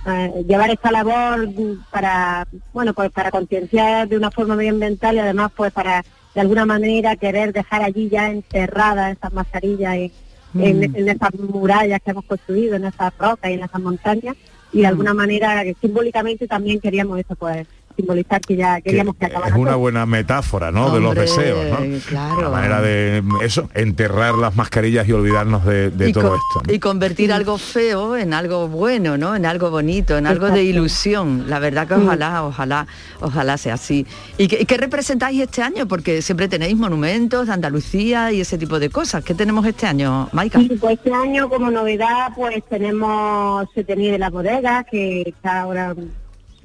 [0.07, 1.47] eh, llevar esta labor
[1.91, 6.65] para, bueno, pues para concienciar de una forma medioambiental y además pues para de alguna
[6.65, 10.11] manera querer dejar allí ya enterradas esas mascarillas en,
[10.55, 10.95] en, Mm.
[10.95, 14.35] en esas murallas que hemos construido, en esas rocas y en esas montañas
[14.73, 19.31] y de alguna manera simbólicamente también queríamos eso pues simbolizar que ya queríamos que, Es
[19.31, 19.79] acabara una todo.
[19.79, 20.91] buena metáfora, ¿no?
[20.91, 21.99] de los deseos, ¿no?
[22.07, 22.41] claro.
[22.43, 26.73] La manera de eso, enterrar las mascarillas y olvidarnos de, de y, todo esto.
[26.73, 29.35] y convertir algo feo en algo bueno, ¿no?
[29.35, 31.45] En algo bonito, en algo de ilusión.
[31.47, 32.87] La verdad que ojalá, ojalá,
[33.19, 34.05] ojalá sea así.
[34.37, 35.87] ¿Y qué, representáis este año?
[35.87, 39.23] Porque siempre tenéis monumentos de Andalucía y ese tipo de cosas.
[39.23, 40.59] ¿Qué tenemos este año, Maika?
[40.59, 45.93] Sí, pues este año como novedad pues tenemos Setení de las bodegas que está ahora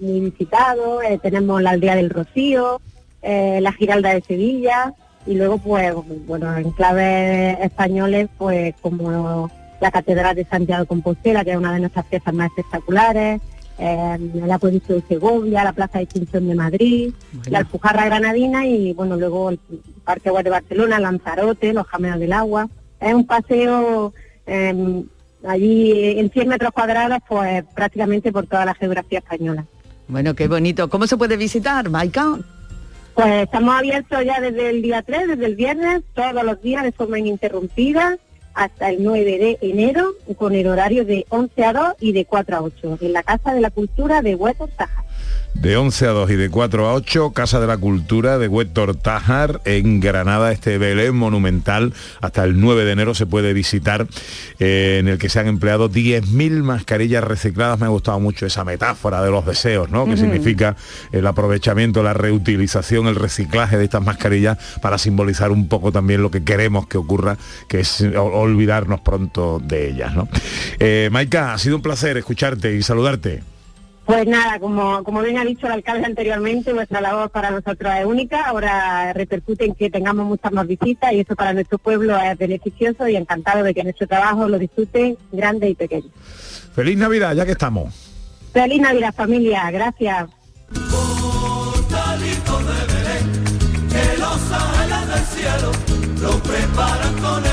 [0.00, 2.80] muy visitado, eh, tenemos la aldea del Rocío,
[3.22, 4.94] eh, la Giralda de Sevilla
[5.26, 5.92] y luego pues
[6.26, 11.72] bueno en claves españoles pues como la Catedral de Santiago de Compostela que es una
[11.72, 13.40] de nuestras piezas más espectaculares,
[13.78, 17.12] eh, el Acueducto de Segovia, la Plaza de Extinción de Madrid,
[17.50, 19.58] la Alpujarra Granadina y bueno luego el
[20.04, 22.68] Parque Guard de Barcelona, Lanzarote, los Jameos del Agua.
[23.00, 24.14] Es un paseo
[24.46, 25.04] eh,
[25.46, 29.66] allí en 100 metros cuadrados pues prácticamente por toda la geografía española.
[30.08, 30.88] Bueno, qué bonito.
[30.88, 32.38] ¿Cómo se puede visitar, Maika?
[33.14, 36.92] Pues estamos abiertos ya desde el día 3, desde el viernes, todos los días de
[36.92, 38.18] forma ininterrumpida
[38.52, 42.56] hasta el 9 de enero con el horario de 11 a 2 y de 4
[42.56, 45.05] a 8 en la Casa de la Cultura de Huetos Taja.
[45.60, 48.94] De 11 a 2 y de 4 a 8, Casa de la Cultura de Huétor
[48.94, 54.06] Tájar, en Granada, este Belén monumental, hasta el 9 de enero se puede visitar,
[54.58, 57.80] eh, en el que se han empleado 10.000 mascarillas recicladas.
[57.80, 60.04] Me ha gustado mucho esa metáfora de los deseos, ¿no?
[60.04, 60.76] Que significa
[61.10, 66.30] el aprovechamiento, la reutilización, el reciclaje de estas mascarillas para simbolizar un poco también lo
[66.30, 70.28] que queremos que ocurra, que es olvidarnos pronto de ellas, ¿no?
[70.78, 73.55] Eh, Maika, ha sido un placer escucharte y saludarte.
[74.06, 78.06] Pues nada, como, como bien ha dicho el alcalde anteriormente, vuestra labor para nosotros es
[78.06, 82.38] única, ahora repercute en que tengamos muchas más visitas y eso para nuestro pueblo es
[82.38, 86.12] beneficioso y encantado de que nuestro trabajo lo disfruten grandes y pequeños.
[86.72, 87.92] Feliz Navidad, ya que estamos.
[88.52, 90.30] Feliz Navidad familia, gracias.
[90.68, 95.72] Portalito de Belén, que los ángeles del cielo
[96.22, 97.45] lo preparan con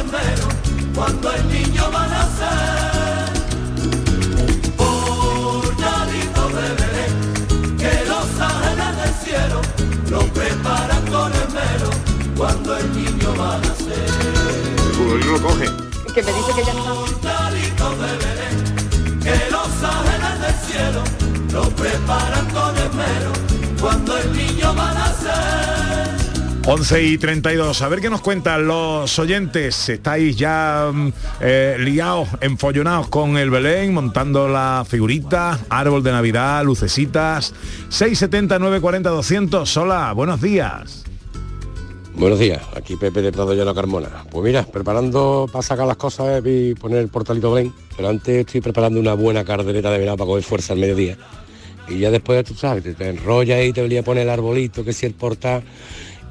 [26.66, 29.90] 11 y 32, a ver qué nos cuentan los oyentes.
[29.90, 36.64] ¿Estáis ya mm, eh, liados, enfollonados con el Belén, montando la figurita, árbol de Navidad,
[36.64, 37.54] lucecitas?
[37.90, 39.78] 670 940 200.
[39.78, 41.04] Hola, buenos días.
[42.16, 44.24] Buenos días, aquí Pepe de Prado Llano Carmona.
[44.32, 48.62] Pues mira, preparando para sacar las cosas y poner el portalito Belén, pero antes estoy
[48.62, 51.18] preparando una buena cardereta de verano para coger fuerza al mediodía.
[51.90, 54.86] Y ya después, tú sabes, te, te enrollas y te venía a poner el arbolito,
[54.86, 55.64] que si el portal.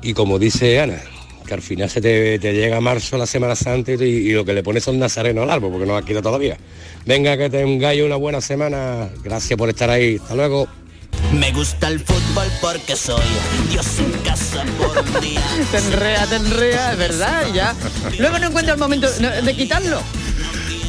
[0.03, 0.99] Y como dice Ana,
[1.47, 4.53] que al final se te, te llega marzo, la Semana Santa, y, y lo que
[4.53, 6.57] le pones son nazarenos al árbol, porque no ha quitado todavía.
[7.07, 9.09] Venga, que tengáis una buena semana.
[9.23, 10.19] Gracias por estar ahí.
[10.21, 10.69] Hasta luego.
[11.33, 13.23] Me gusta el fútbol porque soy
[13.71, 15.41] Dios en casa por un día.
[15.71, 17.75] te enrea, te enrea, es verdad, ya.
[18.19, 20.01] Luego no encuentra el momento de quitarlo.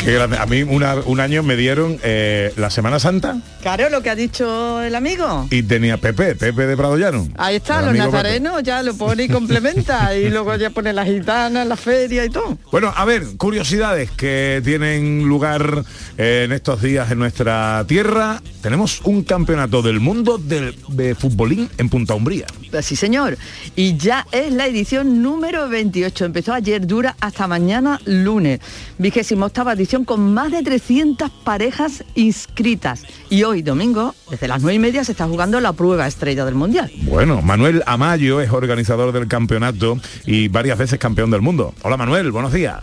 [0.03, 0.37] Qué grande.
[0.37, 4.15] A mí una- un año me dieron eh, la Semana Santa Claro, lo que ha
[4.15, 5.47] dicho el amigo.
[5.49, 7.29] y tenía Pepe, Pepe de Prado Llano.
[7.37, 8.05] Ahí está, El los Pepe.
[8.05, 12.29] nazarenos ya lo pone y complementa y luego ya pone las gitanas, la feria y
[12.29, 12.57] todo.
[12.71, 15.85] Bueno, a ver, curiosidades que tienen lugar
[16.17, 18.41] eh, en estos días en nuestra tierra.
[18.61, 22.45] Tenemos un campeonato del mundo del- de futbolín en Punta Umbría.
[22.71, 23.37] Pues sí, señor.
[23.77, 26.25] Y ya es la edición número 28.
[26.25, 28.59] Empezó ayer, dura hasta mañana lunes.
[28.97, 33.03] Vigésima octava edición con más de 300 parejas inscritas.
[33.29, 36.55] Y hoy, domingo, desde las 9 y media, se está jugando la prueba estrella del
[36.55, 36.91] Mundial.
[37.03, 41.73] Bueno, Manuel Amayo es organizador del campeonato y varias veces campeón del mundo.
[41.83, 42.81] Hola Manuel, buenos días.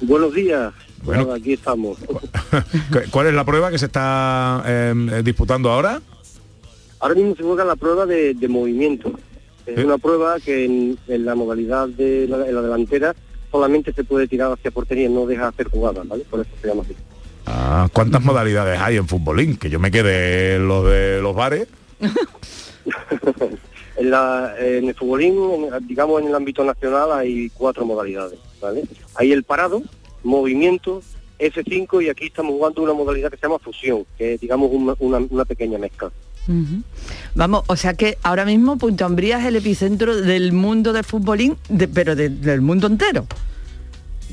[0.00, 0.72] Buenos días.
[1.02, 1.24] Bueno.
[1.24, 1.98] Nada, aquí estamos.
[2.92, 6.00] ¿Cu- ¿Cuál es la prueba que se está eh, disputando ahora?
[7.00, 9.12] Ahora mismo se juega la prueba de, de movimiento.
[9.66, 13.14] Es una prueba que en, en la modalidad de la, en la delantera
[13.56, 16.24] solamente se puede tirar hacia portería, no deja hacer jugadas, ¿vale?
[16.30, 16.94] Por eso se llama así.
[17.46, 19.56] Ah, ¿Cuántas modalidades hay en futbolín?
[19.56, 21.66] Que yo me quede en los de los bares.
[23.98, 25.34] En, la, en el futbolín,
[25.72, 28.82] en- digamos en el ámbito nacional, hay cuatro modalidades, ¿vale?
[29.14, 29.82] Hay el parado,
[30.22, 31.00] movimiento,
[31.38, 34.94] F5 y aquí estamos jugando una modalidad que se llama fusión, que es digamos una,
[34.98, 36.10] una- una pequeña mezcla.
[37.34, 41.56] Vamos, o sea que ahora mismo Punta Umbría es el epicentro del mundo del futbolín,
[41.68, 43.26] de- pero de- del mundo entero.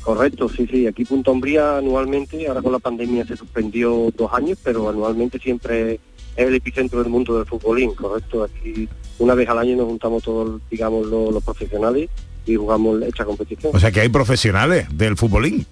[0.02, 0.86] Correcto, sí, sí.
[0.86, 5.94] Aquí Punta Umbría anualmente, ahora con la pandemia se suspendió dos años, pero anualmente siempre
[6.36, 8.44] es el epicentro del mundo del futbolín, correcto.
[8.44, 12.10] Aquí una vez al año nos juntamos todos, digamos, los, los profesionales
[12.44, 13.72] y jugamos esta competición.
[13.74, 15.64] O sea que hay profesionales del futbolín.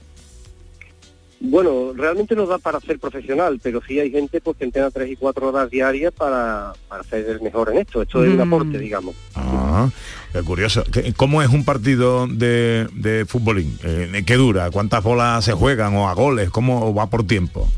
[1.44, 5.11] Bueno, realmente nos da para ser profesional, pero sí hay gente pues, que entrena tres
[5.11, 8.00] y cuatro horas diarias para, para ser el mejor en esto.
[8.00, 8.40] Esto es un Mm.
[8.42, 9.16] aporte, digamos.
[9.35, 9.88] Ah,
[10.33, 10.85] qué curioso.
[10.92, 13.76] ¿Qué- ¿Cómo es un partido de, de futbolín?
[13.83, 14.70] Eh, ¿Qué dura?
[14.70, 16.48] ¿Cuántas bolas se juegan o a goles?
[16.50, 17.68] ¿Cómo va por tiempo?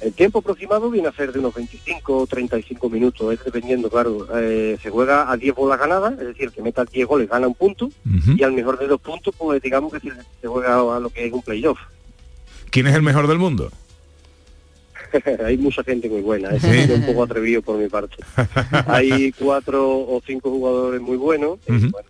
[0.00, 4.26] El tiempo aproximado viene a ser de unos 25 o 35 minutos, es dependiendo, claro.
[4.40, 7.54] Eh, se juega a 10 bolas ganadas, es decir, que meta 10 goles gana un
[7.54, 7.90] punto,
[8.36, 11.26] y al mejor de dos puntos, pues digamos que se, se juega a lo que
[11.26, 11.78] es un playoff.
[12.70, 13.70] ¿Quién es el mejor del mundo?
[15.44, 16.92] Hay mucha gente muy buena, es Sí.
[16.92, 18.16] un poco atrevido por mi parte.
[18.86, 22.08] Hay cuatro o cinco jugadores muy buenos, y, bueno,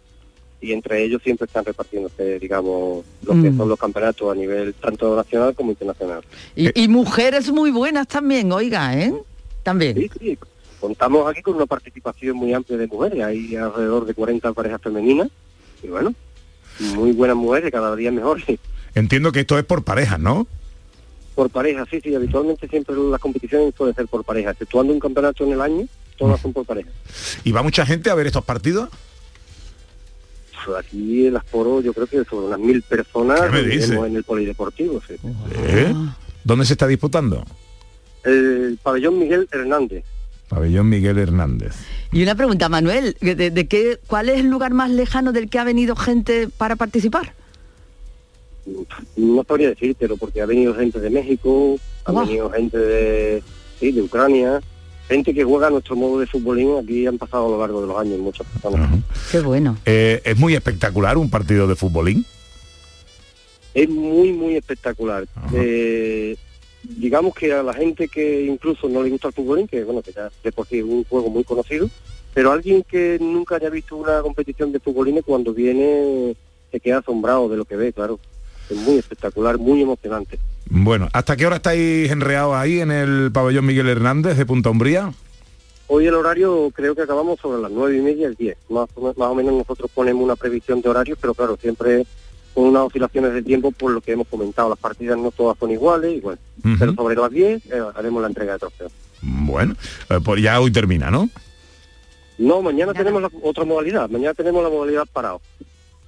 [0.61, 3.57] y entre ellos siempre están repartiéndose, digamos, lo que Mm.
[3.59, 6.23] son los campeonatos a nivel tanto nacional como internacional.
[6.57, 9.13] Y, y mujeres muy buenas también, oiga, ¿eh?
[9.63, 9.97] También.
[9.97, 10.39] Sí, sí.
[10.81, 15.29] Contamos aquí con una participación muy amplia de mujeres, hay alrededor de 40 parejas femeninas,
[15.83, 16.13] y bueno,
[16.95, 18.45] muy buenas mujeres, cada día mejores.
[18.99, 20.47] Entiendo que esto es por parejas, ¿no?
[21.35, 25.45] Por pareja, sí, sí, habitualmente siempre las competiciones suelen ser por pareja, exceptuando un campeonato
[25.45, 26.91] en el año, todas son por pareja.
[27.45, 28.89] ¿Y va mucha gente a ver estos partidos?
[30.67, 33.69] Pues Aquí en las Poro yo creo que sobre unas mil personas ¿Qué me lo
[33.69, 33.91] dice?
[33.93, 35.15] vemos en el polideportivo, sí.
[35.55, 35.95] ¿Eh?
[36.43, 37.45] ¿Dónde se está disputando?
[38.25, 40.05] El pabellón Miguel Hernández.
[40.49, 41.77] Pabellón Miguel Hernández.
[42.11, 45.59] Y una pregunta, Manuel, ¿de, de qué, ¿cuál es el lugar más lejano del que
[45.59, 47.35] ha venido gente para participar?
[49.17, 53.43] No sabría decírtelo porque ha venido gente de México, ha venido gente de,
[53.79, 54.61] sí, de Ucrania,
[55.09, 57.99] gente que juega nuestro modo de futbolín, aquí han pasado a lo largo de los
[57.99, 58.91] años muchas personas.
[59.31, 59.77] Qué bueno.
[59.87, 62.25] Eh, es muy espectacular un partido de futbolín.
[63.75, 65.27] Es muy, muy espectacular.
[65.55, 66.37] Eh,
[66.83, 70.13] digamos que a la gente que incluso no le gusta el futbolín, que bueno, que
[70.13, 71.89] ya de por sí es un juego muy conocido,
[72.35, 76.37] pero alguien que nunca haya visto una competición de futbolín cuando viene
[76.71, 78.19] se queda asombrado de lo que ve, claro.
[78.71, 80.39] Es muy espectacular, muy emocionante.
[80.71, 85.13] Bueno, ¿hasta qué hora estáis enreados ahí en el pabellón Miguel Hernández de Punta Umbría?
[85.87, 88.59] Hoy el horario creo que acabamos sobre las nueve y media, el 10.
[88.69, 92.05] Más, o- más o menos nosotros ponemos una previsión de horarios, pero claro, siempre
[92.53, 94.69] con unas oscilaciones de tiempo por lo que hemos comentado.
[94.69, 96.77] Las partidas no todas son iguales, Ujú.
[96.79, 98.93] pero sobre las 10 eh, haremos la entrega de trofeos.
[99.23, 99.75] Bueno,
[100.11, 101.31] eh, pues ya hoy termina, ¿no?
[102.37, 104.09] No, mañana tenemos la- otra modalidad.
[104.11, 105.41] Mañana tenemos la modalidad parado.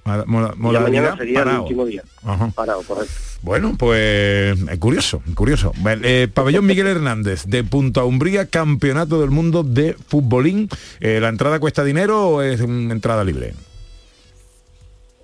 [0.03, 2.03] Moda- Ya modalidad mañana sería el último día.
[2.23, 2.51] Ajá.
[2.55, 3.13] Parado, correcto.
[3.43, 5.71] Bueno, pues es curioso, curioso.
[6.03, 10.69] Eh, pabellón Miguel Hernández de Punta Umbría, Campeonato del Mundo de Futbolín.
[10.99, 13.53] Eh, ¿La entrada cuesta dinero o es una entrada libre?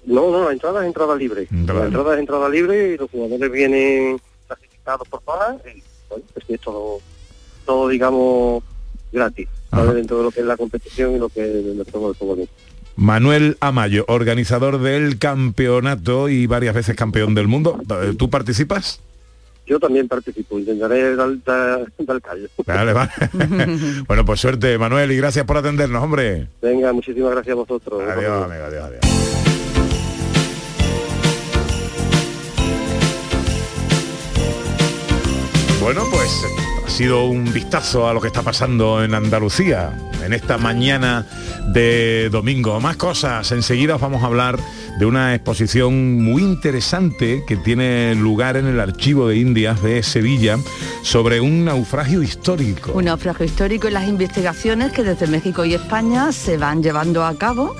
[0.05, 1.47] No, no, la entrada es entrada libre.
[1.51, 5.21] Entrada la entrada es entrada libre y los jugadores vienen clasificados por
[5.75, 6.99] y bueno, pues es todo,
[7.65, 8.63] todo digamos,
[9.11, 9.47] gratis.
[9.69, 9.93] ¿vale?
[9.95, 12.49] Dentro de lo que es la competición y lo que es el juego de fútbol.
[12.97, 17.79] Manuel Amayo, organizador del campeonato y varias veces campeón del mundo.
[18.01, 18.99] Eh, ¿Tú participas?
[19.67, 22.47] Yo también participo, intentaré dar, dar, dar callo.
[22.65, 23.11] Vale, vale.
[24.07, 26.47] bueno, pues suerte, Manuel, y gracias por atendernos, hombre.
[26.61, 28.01] Venga, muchísimas gracias a vosotros.
[28.01, 29.01] Adiós, amigo, adiós, adiós.
[35.79, 39.91] Bueno, pues ha sido un vistazo a lo que está pasando en Andalucía
[40.23, 41.25] en esta mañana
[41.67, 42.79] de domingo.
[42.79, 44.57] Más cosas, enseguida os vamos a hablar
[44.97, 50.57] de una exposición muy interesante que tiene lugar en el Archivo de Indias de Sevilla
[51.03, 52.93] sobre un naufragio histórico.
[52.93, 57.37] Un naufragio histórico y las investigaciones que desde México y España se van llevando a
[57.37, 57.75] cabo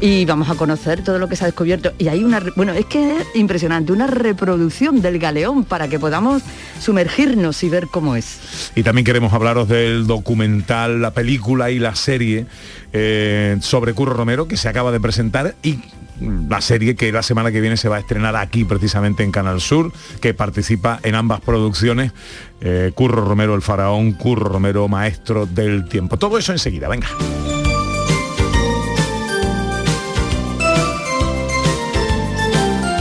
[0.00, 1.92] y vamos a conocer todo lo que se ha descubierto.
[1.98, 6.42] Y hay una, bueno, es que es impresionante, una reproducción del galeón para que podamos
[6.80, 8.70] sumergirnos y ver cómo es.
[8.74, 12.46] Y también queremos hablaros del documental, la película y la serie
[12.92, 15.78] eh, sobre Curro Romero que se acaba de presentar y
[16.20, 19.60] la serie que la semana que viene se va a estrenar aquí precisamente en Canal
[19.60, 22.12] Sur, que participa en ambas producciones,
[22.60, 26.16] eh, Curro Romero el faraón, Curro Romero maestro del tiempo.
[26.16, 27.08] Todo eso enseguida, venga.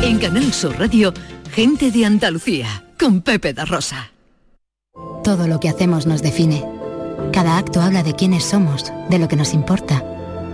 [0.03, 1.13] En Canal Sur Radio,
[1.51, 4.11] gente de Andalucía, con Pepe da Rosa.
[5.23, 6.63] Todo lo que hacemos nos define.
[7.33, 10.03] Cada acto habla de quiénes somos, de lo que nos importa.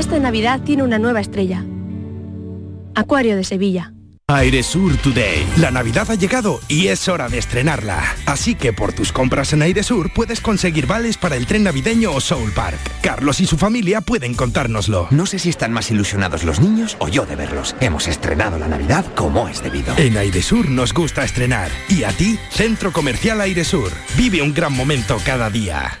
[0.00, 1.62] Esta Navidad tiene una nueva estrella.
[2.94, 3.92] Acuario de Sevilla.
[4.28, 5.46] Airesur Today.
[5.58, 8.02] La Navidad ha llegado y es hora de estrenarla.
[8.24, 12.20] Así que por tus compras en Airesur puedes conseguir vales para el tren navideño o
[12.22, 12.78] Soul Park.
[13.02, 15.06] Carlos y su familia pueden contárnoslo.
[15.10, 17.76] No sé si están más ilusionados los niños o yo de verlos.
[17.80, 19.94] Hemos estrenado la Navidad como es debido.
[19.98, 21.70] En Airesur nos gusta estrenar.
[21.90, 23.92] Y a ti, Centro Comercial Airesur.
[24.16, 26.00] Vive un gran momento cada día.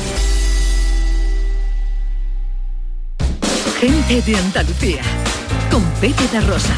[3.81, 5.01] Gente de Andalucía,
[5.71, 6.75] con Pepe da Rosa.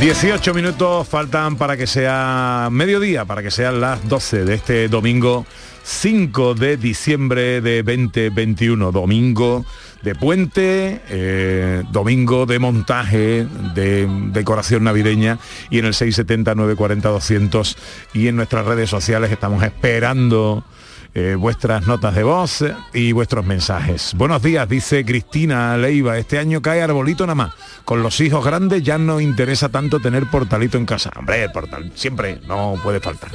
[0.00, 5.44] ...18 minutos faltan para que sea mediodía, para que sean las 12 de este domingo
[5.82, 9.66] 5 de diciembre de 2021, domingo
[10.02, 15.38] de puente, eh, domingo de montaje, de decoración navideña
[15.68, 17.76] y en el 670 940 200
[18.14, 20.64] y en nuestras redes sociales estamos esperando
[21.14, 24.14] eh, vuestras notas de voz y vuestros mensajes.
[24.14, 27.54] Buenos días, dice Cristina Leiva, este año cae arbolito nada más.
[27.84, 31.10] Con los hijos grandes ya no interesa tanto tener portalito en casa.
[31.16, 33.30] Hombre, el portal siempre no puede faltar.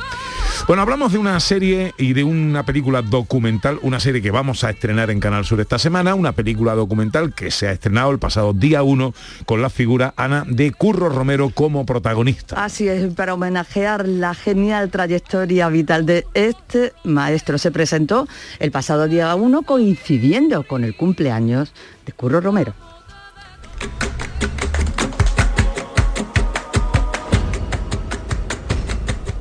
[0.68, 4.72] Bueno, hablamos de una serie y de una película documental, una serie que vamos a
[4.72, 8.52] estrenar en Canal Sur esta semana, una película documental que se ha estrenado el pasado
[8.54, 9.14] día 1
[9.46, 12.64] con la figura Ana de Curro Romero como protagonista.
[12.64, 17.60] Así es, para homenajear la genial trayectoria vital de este maestro.
[17.66, 18.28] Se presentó
[18.60, 21.74] el pasado día 1 coincidiendo con el cumpleaños
[22.06, 22.76] de Curro Romero.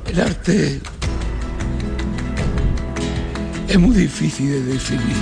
[0.07, 0.81] El arte
[3.67, 5.15] es muy difícil de definir.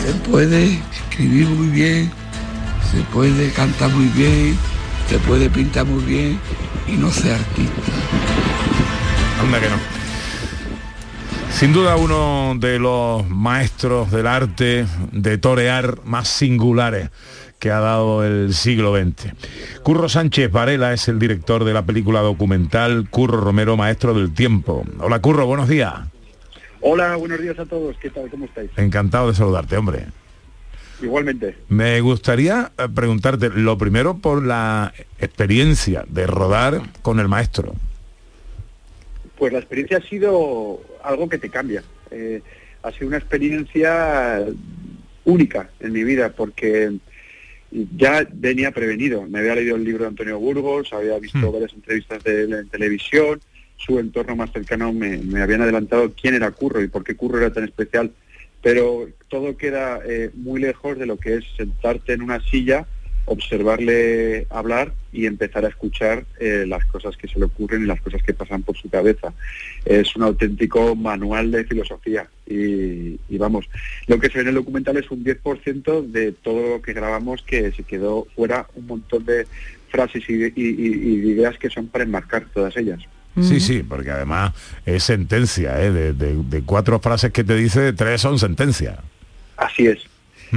[0.00, 0.78] Se puede
[1.08, 2.23] escribir muy bien,
[2.94, 4.56] se puede cantar muy bien,
[5.08, 6.38] se puede pintar muy bien
[6.86, 7.82] y no ser artista.
[9.40, 9.76] Anda que no.
[11.50, 17.10] Sin duda uno de los maestros del arte de torear más singulares
[17.58, 19.32] que ha dado el siglo XX.
[19.82, 24.84] Curro Sánchez Varela es el director de la película documental Curro Romero, Maestro del Tiempo.
[25.00, 25.94] Hola Curro, buenos días.
[26.80, 27.96] Hola, buenos días a todos.
[27.96, 28.30] ¿Qué tal?
[28.30, 28.70] ¿Cómo estáis?
[28.76, 30.06] Encantado de saludarte, hombre.
[31.02, 31.56] Igualmente.
[31.68, 37.74] Me gustaría eh, preguntarte lo primero por la experiencia de rodar con el maestro.
[39.36, 41.82] Pues la experiencia ha sido algo que te cambia.
[42.10, 42.40] Eh,
[42.82, 44.44] ha sido una experiencia
[45.24, 46.92] única en mi vida porque
[47.96, 49.22] ya venía prevenido.
[49.22, 52.68] Me había leído el libro de Antonio Burgos, había visto varias entrevistas de él en
[52.68, 53.40] televisión,
[53.76, 57.38] su entorno más cercano me, me habían adelantado quién era Curro y por qué Curro
[57.38, 58.12] era tan especial.
[58.64, 62.86] Pero todo queda eh, muy lejos de lo que es sentarte en una silla
[63.26, 68.00] observarle hablar y empezar a escuchar eh, las cosas que se le ocurren y las
[68.02, 69.32] cosas que pasan por su cabeza.
[69.84, 73.66] Es un auténtico manual de filosofía y, vamos,
[74.08, 77.42] lo que se ve en el documental es un 10% de todo lo que grabamos
[77.42, 79.46] que se quedó fuera un montón de
[79.88, 83.00] frases y, y- y- y ideas que son para enmarcar todas ellas.
[83.42, 84.52] Sí, sí, porque además
[84.86, 85.90] es sentencia, ¿eh?
[85.90, 88.98] de, de- de cuatro frases que te dice, tres son sentencia.
[89.56, 89.98] Así es.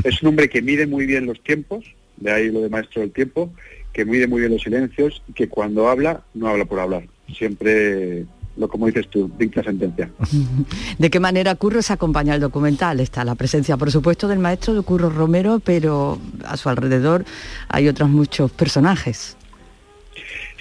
[0.03, 1.85] Es un hombre que mide muy bien los tiempos,
[2.17, 3.51] de ahí lo de maestro del tiempo,
[3.93, 7.03] que mide muy bien los silencios y que cuando habla, no habla por hablar.
[7.35, 8.25] Siempre,
[8.57, 10.11] lo como dices tú, dicta sentencia.
[10.99, 12.99] ¿De qué manera Curro se acompaña el documental?
[12.99, 17.25] Está la presencia, por supuesto, del maestro de Curro Romero, pero a su alrededor
[17.69, 19.35] hay otros muchos personajes.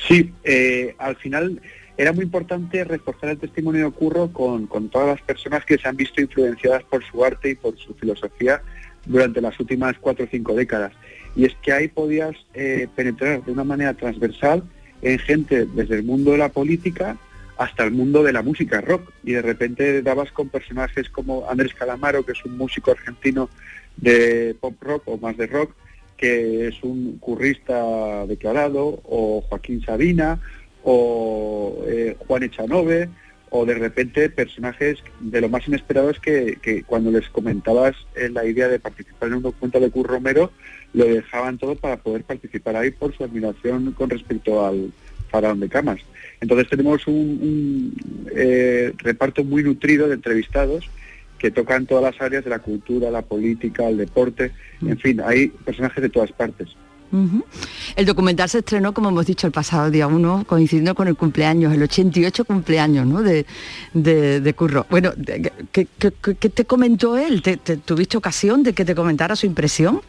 [0.09, 1.61] Sí, eh, al final
[1.97, 5.89] era muy importante reforzar el testimonio de Curro con, con todas las personas que se
[5.89, 8.61] han visto influenciadas por su arte y por su filosofía
[9.07, 10.93] durante las últimas cuatro o cinco décadas.
[11.35, 14.63] Y es que ahí podías eh, penetrar de una manera transversal
[15.03, 17.17] en gente desde el mundo de la política
[17.57, 19.13] hasta el mundo de la música rock.
[19.25, 23.49] Y de repente dabas con personajes como Andrés Calamaro, que es un músico argentino
[23.97, 25.75] de pop rock o más de rock,
[26.17, 30.41] que es un currista declarado, o Joaquín Sabina,
[30.89, 33.09] o eh, Juan Echanove,
[33.51, 38.45] o de repente personajes de lo más inesperados que, que cuando les comentabas eh, la
[38.45, 40.53] idea de participar en un documental de Curro Romero,
[40.93, 44.93] lo dejaban todo para poder participar ahí por su admiración con respecto al
[45.29, 45.99] faraón de camas.
[46.41, 50.89] Entonces tenemos un, un, eh, reparto muy nutrido de entrevistados
[51.39, 55.49] que tocan todas las áreas de la cultura, la política, el deporte, en fin, hay
[55.49, 56.77] personajes de todas partes.
[57.97, 61.73] El documental se estrenó, como hemos dicho, el pasado día 1, coincidiendo con el cumpleaños,
[61.73, 63.23] el 88 cumpleaños ¿no?
[63.23, 63.47] de,
[63.95, 64.87] de- de Curro.
[64.91, 65.13] Bueno,
[65.73, 67.43] ¿qué, qué- qué- qué te comentó él?
[67.43, 70.01] ¿Te, te- tuviste ocasión de que te comentara su impresión?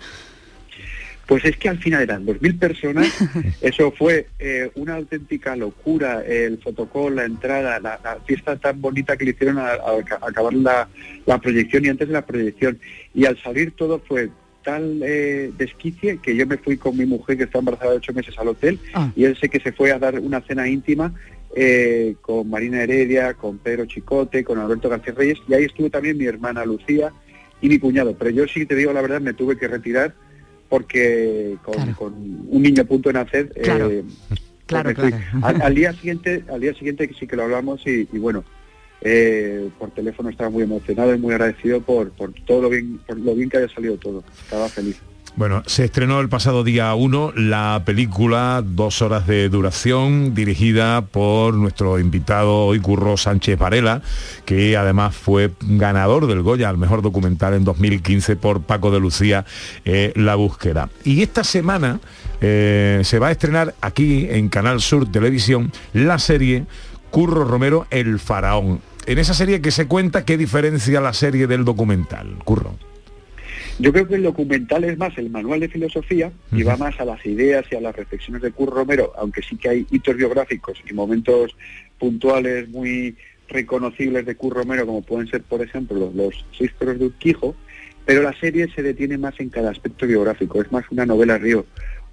[1.28, 3.08] Pues es que al final eran 2.000 personas,
[3.62, 9.18] eso fue eh, una auténtica locura, el fotocall, la entrada, la, la fiesta tan bonita
[9.18, 10.88] que le hicieron al al ca- acabar la,
[11.26, 12.80] la proyección y antes de la proyección.
[13.14, 14.30] Y al salir todo fue
[14.68, 18.12] tal eh, desquicie que yo me fui con mi mujer que está embarazada de ocho
[18.14, 19.10] meses al hotel Ah.
[19.16, 21.14] y él sé que se fue a dar una cena íntima
[21.56, 26.18] eh, con Marina Heredia, con Pedro Chicote, con Alberto García Reyes y ahí estuvo también
[26.18, 27.14] mi hermana Lucía
[27.62, 28.14] y mi cuñado.
[28.20, 30.14] Pero yo sí te digo la verdad, me tuve que retirar
[30.68, 32.14] porque con, con
[32.50, 33.90] un niño a punto de nacer eh, Claro.
[33.90, 34.04] pues
[34.68, 34.90] Claro.
[35.44, 38.44] Al, al día siguiente al día siguiente sí que lo hablamos y, y bueno
[39.02, 42.12] eh, por teléfono estaba muy emocionado y muy agradecido por,
[42.46, 45.00] todo lo bien por lo bien que haya salido todo estaba feliz
[45.36, 51.54] Bueno, se estrenó el pasado día 1 la película Dos horas de duración, dirigida por
[51.54, 54.02] nuestro invitado hoy, Curro Sánchez Varela,
[54.46, 59.46] que además fue ganador del Goya al mejor documental en 2015 por Paco de Lucía,
[59.86, 60.90] eh, La Búsqueda.
[61.04, 62.00] Y esta semana
[62.42, 66.66] eh, se va a estrenar aquí en Canal Sur Televisión la serie
[67.18, 68.80] Curro Romero, El Faraón.
[69.08, 72.76] En esa serie que se cuenta, ¿qué diferencia la serie del documental, Curro?
[73.80, 77.06] Yo creo que el documental es más el manual de filosofía y va más a
[77.06, 80.78] las ideas y a las reflexiones de Curro Romero, aunque sí que hay hitos biográficos
[80.88, 81.58] y momentos
[81.98, 83.18] puntuales muy
[83.50, 87.56] reconocibles de Curro Romero, como pueden ser, por ejemplo, los, seis perros de Urquijo,
[88.06, 91.66] pero la serie se detiene más en cada aspecto biográfico, es más una novela río.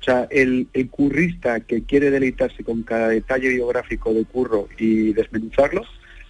[0.04, 5.80] O sea, el, currista que quiere deleitarse con cada detalle biográfico de Curro y desmenuzarlo,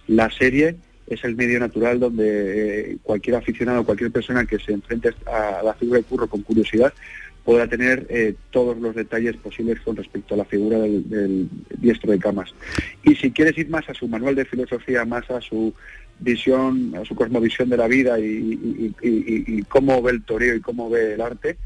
[0.07, 5.13] la serie es el medio natural donde eh, cualquier aficionado, cualquier persona que se enfrente
[5.25, 6.93] a la figura de Curro con curiosidad
[7.43, 12.19] podrá tener eh, todos los detalles posibles con respecto a la figura del, diestro de
[12.19, 12.55] camas.
[13.03, 15.73] Y si quieres ir más a su manual de filosofía, más a su
[16.17, 20.89] visión, a su cosmovisión de la vida y, y cómo ve el toreo y cómo
[20.89, 21.57] ve el arte,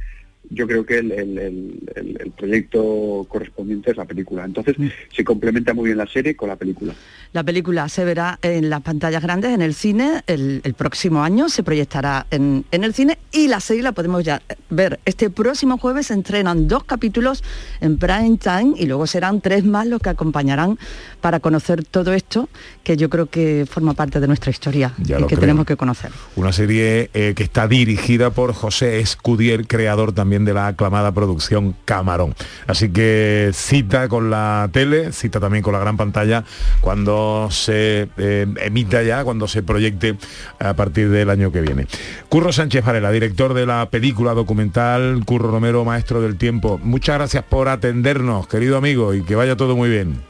[0.49, 4.45] yo creo que el, el, proyecto correspondiente es la película.
[4.45, 4.87] Entonces mm.
[5.13, 6.93] se complementa muy bien la serie con la película.
[7.33, 11.61] La película se verá en las pantallas grandes, en el cine, el, próximo año se
[11.61, 14.99] proyectará en, en, el cine y la serie la podemos ya ver.
[15.05, 17.43] Este próximo jueves se entrenan dos capítulos
[17.81, 20.79] en prime time y luego serán tres más los que acompañarán
[21.21, 22.49] para conocer todo esto
[22.83, 26.11] que yo creo que forma parte de nuestra historia y que tenemos que conocer.
[26.35, 31.75] Una serie eh, que está dirigida por José Escudier, creador también de la aclamada producción
[31.85, 32.35] Camarón.
[32.67, 36.43] Así que cita con la tele, cita también con la gran pantalla
[36.81, 40.17] cuando se eh, emita ya, cuando se proyecte
[40.59, 41.87] a partir del año que viene.
[42.29, 46.79] Curro Sánchez Varela, director de la película documental, Curro Romero, maestro del tiempo.
[46.83, 50.21] Muchas gracias por atendernos, querido amigo, y que vaya todo muy bien.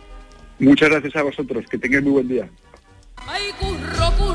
[0.60, 2.50] Muchas gracias a vosotros, que tengáis muy buen día.
[3.28, 4.29] Ay, curro, curro,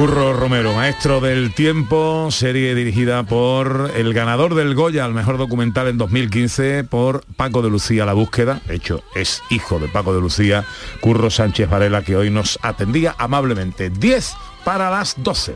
[0.00, 5.88] Curro Romero, maestro del tiempo, serie dirigida por el ganador del Goya al mejor documental
[5.88, 10.22] en 2015 por Paco de Lucía La Búsqueda, de hecho es hijo de Paco de
[10.22, 10.64] Lucía,
[11.02, 13.90] Curro Sánchez Varela, que hoy nos atendía amablemente.
[13.90, 14.32] 10
[14.64, 15.54] para las 12.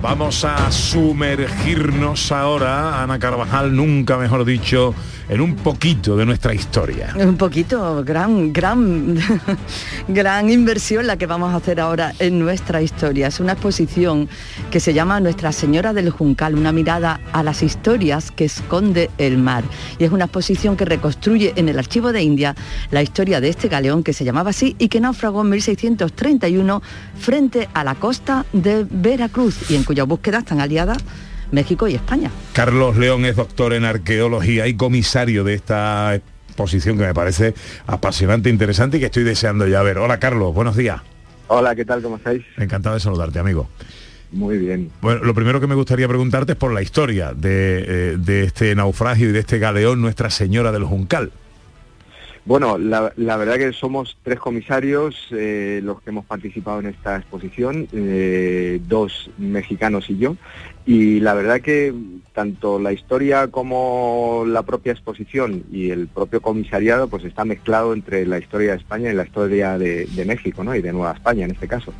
[0.00, 4.94] Vamos a sumergirnos ahora, Ana Carvajal, nunca mejor dicho,
[5.28, 7.14] en un poquito de nuestra historia.
[7.18, 9.16] Un poquito, gran, gran,
[10.08, 13.26] gran inversión la que vamos a hacer ahora en nuestra historia.
[13.26, 14.28] Es una exposición
[14.70, 19.38] que se llama Nuestra Señora del Juncal, una mirada a las historias que esconde el
[19.38, 19.64] mar.
[19.98, 22.54] Y es una exposición que reconstruye en el Archivo de India
[22.90, 26.82] la historia de este galeón que se llamaba así y que naufragó en 1631
[27.18, 30.98] frente a la costa de Veracruz y en cuya búsqueda están aliadas
[31.52, 32.30] México y España.
[32.52, 37.54] Carlos León es doctor en arqueología y comisario de esta exposición que me parece
[37.86, 39.98] apasionante, interesante y que estoy deseando ya ver.
[39.98, 41.00] Hola Carlos, buenos días.
[41.48, 42.02] Hola, ¿qué tal?
[42.02, 42.42] ¿Cómo estáis?
[42.56, 43.68] Encantado de saludarte, amigo.
[44.32, 44.90] Muy bien.
[45.00, 48.74] Bueno, lo primero que me gustaría preguntarte es por la historia de, eh, de este
[48.74, 51.30] naufragio y de este galeón Nuestra Señora del Juncal.
[52.46, 57.88] Bueno, la, verdad que somos tres comisarios eh, los que hemos participado en esta exposición,
[57.92, 60.36] eh, dos mexicanos y yo,
[60.86, 61.92] y la verdad que
[62.32, 68.24] tanto la historia como la propia exposición y el propio comisariado pues está mezclado entre
[68.24, 70.72] la historia de España y la historia de, de México, ¿no?
[70.76, 71.92] Y de Nueva España en este caso.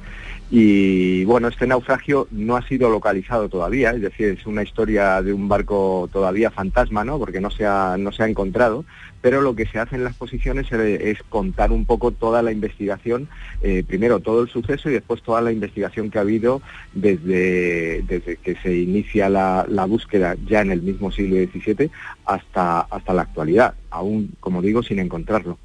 [0.48, 5.32] Y bueno, este naufragio no ha sido localizado todavía, es decir, es una historia de
[5.32, 7.18] un barco todavía fantasma, ¿no?
[7.18, 8.84] Porque no se ha, no se ha encontrado,
[9.26, 13.28] pero lo que se hace en las exposiciones es contar un poco toda la investigación,
[13.60, 16.62] eh, primero todo el suceso y después toda la investigación que ha habido
[16.94, 21.90] desde, desde que se inicia la, la búsqueda ya en el mismo siglo XVII
[22.24, 25.58] hasta, hasta la actualidad, aún, como digo, sin encontrarlo.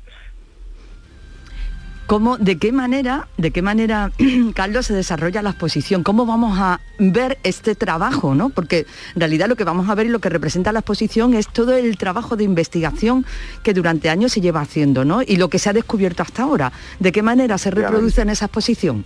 [2.12, 4.12] ¿Cómo, de qué manera, de qué manera,
[4.54, 6.04] Carlos, se desarrolla la exposición?
[6.04, 8.36] ¿Cómo vamos a ver este trabajo?
[8.36, 8.50] ¿no?
[8.50, 8.86] Porque
[9.16, 11.74] en realidad lo que vamos a ver y lo que representa la exposición es todo
[11.74, 13.26] el trabajo de investigación
[13.64, 15.22] que durante años se lleva haciendo, ¿no?
[15.22, 16.74] Y lo que se ha descubierto hasta ahora.
[17.00, 19.06] ¿De qué manera se reproduce en esa exposición?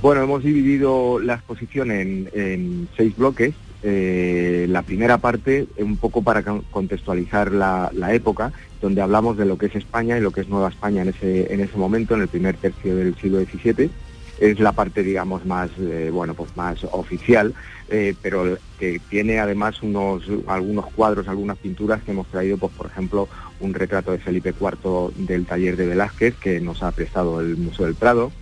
[0.00, 3.52] Bueno, hemos dividido la exposición en, seis bloques.
[3.88, 9.66] Eh, la primera parte, un poco para contextualizar la, época, donde hablamos de lo que
[9.66, 12.26] es España y lo que es Nueva España en ese, en ese momento, en el
[12.26, 13.88] primer tercio del siglo XVII.
[14.40, 17.54] Es la parte, digamos, más, eh, bueno, pues más oficial,
[17.88, 22.86] eh, pero que tiene además unos, algunos cuadros, algunas pinturas que hemos traído, pues por
[22.86, 23.28] ejemplo,
[23.60, 27.86] un retrato de Felipe IV del taller de Velázquez que nos ha prestado el Museo
[27.86, 28.32] del Prado.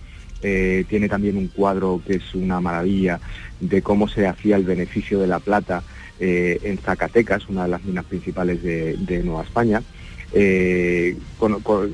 [0.47, 3.19] Eh, tiene también un cuadro que es una maravilla
[3.59, 5.81] de cómo se hacía el beneficio de la plata
[6.17, 9.81] en Zacatecas, una de las minas principales de Nueva España.
[10.33, 11.17] eh,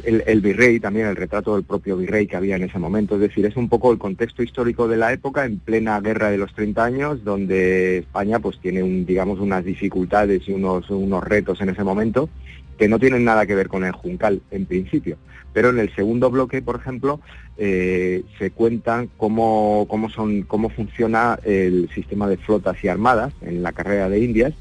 [0.03, 3.15] el, virrey también, el retrato del propio virrey que había en ese momento.
[3.15, 6.37] Es decir, es un poco el contexto histórico de la época en plena guerra de
[6.37, 11.69] los 30 años, donde España pues tiene digamos unas dificultades y unos, unos retos en
[11.69, 12.29] ese momento
[12.81, 15.15] que no tienen nada que ver con el Juncal en principio.
[15.53, 17.19] Pero en el segundo bloque, por ejemplo,
[17.57, 23.61] eh, se cuentan cómo, cómo, son, cómo funciona el sistema de flotas y armadas en
[23.61, 24.53] la carrera de Indias,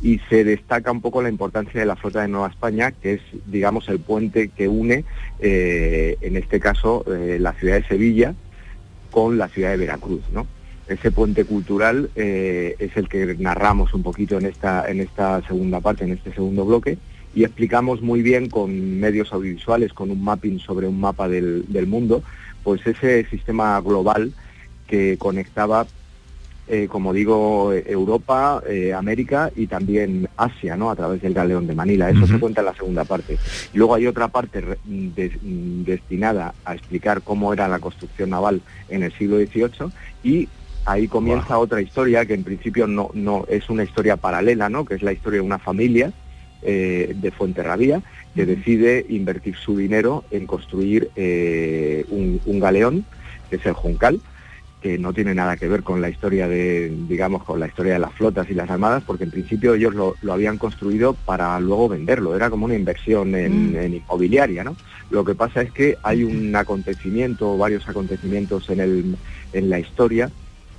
[0.00, 3.20] y se destaca un poco la importancia de la flota de Nueva España, que es,
[3.46, 5.04] digamos, el puente que une,
[5.40, 8.32] eh, en este caso, eh, la ciudad de Sevilla
[9.10, 10.46] con la ciudad de Veracruz, ¿no?
[10.86, 16.04] Ese puente cultural es el que narramos un poquito en esta, en esta segunda parte,
[16.04, 16.96] en este segundo bloque,
[17.36, 21.86] y explicamos muy bien con medios audiovisuales, con un mapping sobre un mapa del, del
[21.86, 22.22] mundo,
[22.64, 24.32] pues ese sistema global
[24.88, 25.86] que conectaba
[26.68, 30.90] eh, como digo, Europa, eh, América y también Asia, ¿no?
[30.90, 32.10] A través del galeón de Manila.
[32.10, 33.38] Eso se cuenta en la segunda parte.
[33.72, 39.12] Y luego hay otra parte destinada a explicar cómo era la construcción naval en el
[39.12, 39.92] siglo XVIII
[40.24, 40.48] y
[40.86, 44.84] ahí comienza otra historia que en principio no, no es una historia paralela, ¿no?
[44.84, 46.12] Que es la historia de una familia
[46.66, 48.02] eh, de Fuenterrabía
[48.34, 53.06] que decide invertir su dinero en construir un, un, galeón,
[53.48, 54.20] que es el Juncal,
[54.82, 57.98] que no tiene nada que ver con la historia de, digamos, con la historia de
[57.98, 62.36] las flotas y las armadas, porque en principio ellos lo, habían construido para luego venderlo,
[62.36, 63.94] era como una inversión en, mm.
[63.94, 64.76] inmobiliaria, ¿no?
[65.10, 69.16] Lo que pasa es que hay un acontecimiento, varios acontecimientos en, el,
[69.52, 70.30] en la historia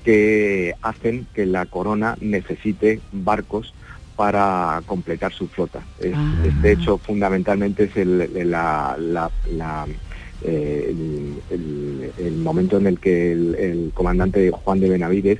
[0.03, 3.73] que hacen que la corona necesite barcos
[4.18, 5.80] para completar su flota.
[6.13, 6.36] Ah.
[6.43, 9.88] Este hecho fundamentalmente es el, la, la
[10.43, 10.95] eh,
[11.49, 15.39] el, momento en el que el, comandante Juan de Benavides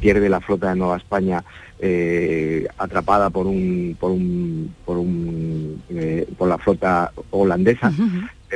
[0.00, 1.44] pierde la flota de Nueva España
[1.80, 7.94] eh, atrapada por un por un por un eh, por la flota holandesa de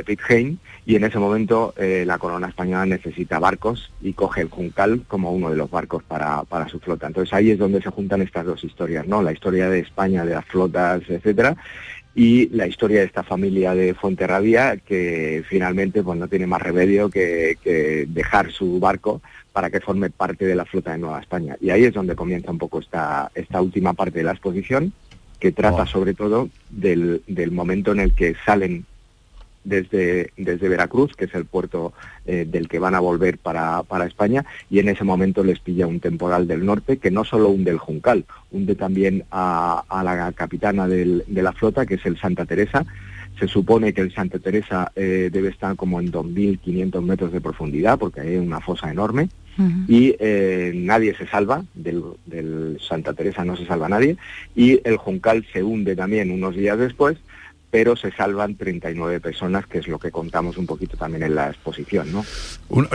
[0.03, 5.31] Pitcairn y en ese momento la corona española necesita barcos y coge el Juncal como
[5.31, 7.07] uno de los barcos para, para su flota.
[7.07, 9.21] Entonces ahí es donde se juntan estas dos historias, ¿no?
[9.21, 11.55] La historia de España, de las flotas, etcétera,
[12.15, 17.09] y la historia de esta familia de Fuenterrabía que finalmente pues no tiene más remedio
[17.09, 17.55] que,
[18.09, 19.21] dejar su barco
[19.53, 21.55] para que forme parte de la flota de Nueva España.
[21.61, 24.91] Y ahí es donde comienza un poco esta, esta última parte de la exposición,
[25.39, 28.85] que trata sobre todo del, del momento en el que salen
[29.69, 31.93] desde, desde Veracruz, que es el puerto
[32.25, 35.87] eh, del que van a volver para, para, España, y en ese momento les pilla
[35.87, 40.87] un temporal del norte que no solo hunde el Juncal, hunde también a, la capitana
[40.87, 42.85] de la flota, que es el Santa Teresa.
[43.39, 47.97] Se supone que el Santa Teresa eh, debe estar como en 2.500 metros de profundidad,
[47.97, 49.29] porque hay una fosa enorme,
[49.89, 54.15] y eh, nadie se salva, del, del Santa Teresa no se salva nadie,
[54.55, 57.17] y el Juncal se hunde también unos días después,
[57.71, 61.49] pero se salvan 39 personas, que es lo que contamos un poquito también en la
[61.49, 62.25] exposición, ¿no?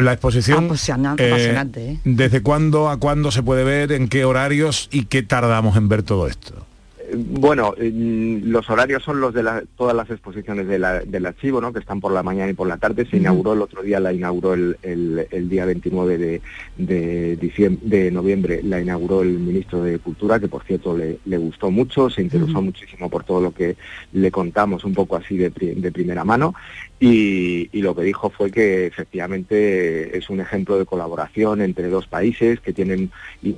[0.00, 0.66] La exposición...
[0.66, 1.98] Apasionante, eh, ¿eh?
[2.04, 3.92] ¿Desde cuándo a cuándo se puede ver?
[3.92, 4.88] ¿En qué horarios?
[4.90, 6.66] ¿Y qué tardamos en ver todo esto?
[7.12, 9.44] Bueno, los horarios son los de
[9.76, 11.72] todas las exposiciones del archivo, ¿no?
[11.72, 13.06] que están por la mañana y por la tarde.
[13.06, 16.40] Se inauguró el otro día, la inauguró el, día 29 de,
[16.78, 22.08] de, de noviembre, la inauguró el ministro de Cultura, que por cierto le, gustó mucho,
[22.08, 23.76] se interesó muchísimo por todo lo que
[24.12, 26.54] le contamos un poco así de, primera mano.
[27.00, 32.06] Y, y, lo que dijo fue que efectivamente es un ejemplo de colaboración entre dos
[32.06, 33.10] países que tienen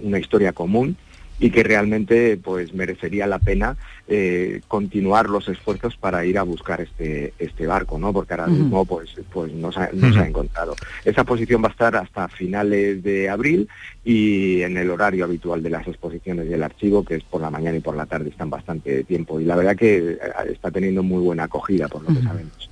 [0.03, 0.97] una historia común
[1.39, 3.76] y que realmente pues merecería la pena
[4.09, 8.84] eh, continuar los esfuerzos para ir a buscar este este barco no porque ahora mismo
[8.84, 10.74] pues pues no se, ha encontrado.
[11.05, 13.68] Esa posición va a estar hasta finales de abril
[14.05, 17.76] y en el horario habitual de las exposiciones del archivo que es por la mañana
[17.76, 19.41] y por la tarde están bastante tiempo.
[19.41, 20.18] Y la verdad que eh,
[20.53, 22.70] está teniendo muy buena acogida por lo que sabemos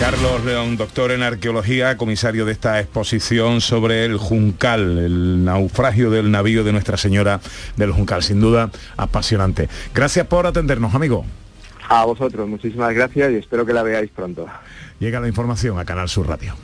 [0.00, 6.30] Carlos León, doctor en arqueología, comisario de esta exposición sobre el Juncal, el naufragio del
[6.30, 7.40] navío de Nuestra Señora
[7.76, 8.22] del Juncal.
[8.22, 9.70] Sin duda, apasionante.
[9.94, 11.24] Gracias por atendernos, amigo.
[11.88, 14.46] A vosotros, muchísimas gracias y espero que la veáis pronto.
[14.98, 16.54] Llega la información a Canal Sur Radio.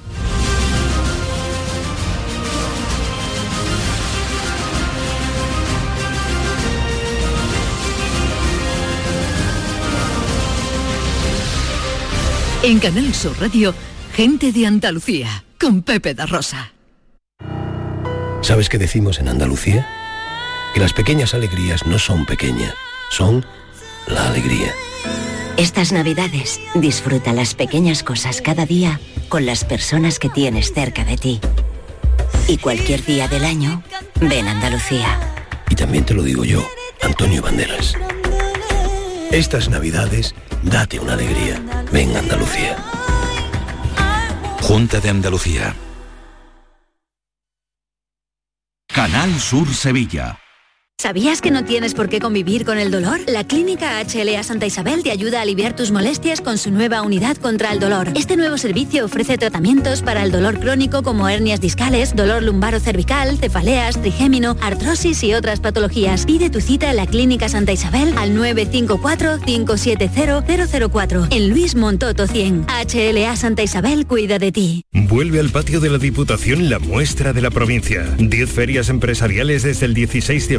[12.64, 13.74] En Canal Sur Radio,
[14.14, 16.72] Gente de Andalucía, con Pepe da Rosa.
[18.40, 19.84] ¿Sabes qué decimos en Andalucía?
[20.72, 22.72] Que las pequeñas alegrías no son pequeñas,
[23.10, 23.44] son
[24.06, 24.72] la alegría.
[25.56, 31.16] Estas navidades, disfruta las pequeñas cosas cada día con las personas que tienes cerca de
[31.16, 31.40] ti.
[32.46, 33.82] Y cualquier día del año,
[34.20, 35.18] ven Andalucía.
[35.68, 36.64] Y también te lo digo yo,
[37.00, 37.96] Antonio Banderas.
[39.32, 41.58] Estas navidades, date una alegría.
[41.90, 42.76] Ven Andalucía.
[44.60, 45.74] Junta de Andalucía.
[48.88, 50.41] Canal Sur Sevilla.
[50.98, 53.18] ¿Sabías que no tienes por qué convivir con el dolor?
[53.26, 57.36] La Clínica HLA Santa Isabel te ayuda a aliviar tus molestias con su nueva unidad
[57.38, 58.10] contra el dolor.
[58.14, 63.36] Este nuevo servicio ofrece tratamientos para el dolor crónico como hernias discales, dolor lumbaro cervical,
[63.36, 66.24] cefaleas, trigémino, artrosis y otras patologías.
[66.24, 72.66] Pide tu cita en la Clínica Santa Isabel al 954-570-004 en Luis Montoto 100.
[72.68, 74.84] HLA Santa Isabel cuida de ti.
[74.92, 78.04] Vuelve al patio de la Diputación la muestra de la provincia.
[78.18, 80.58] 10 ferias empresariales desde el 16 de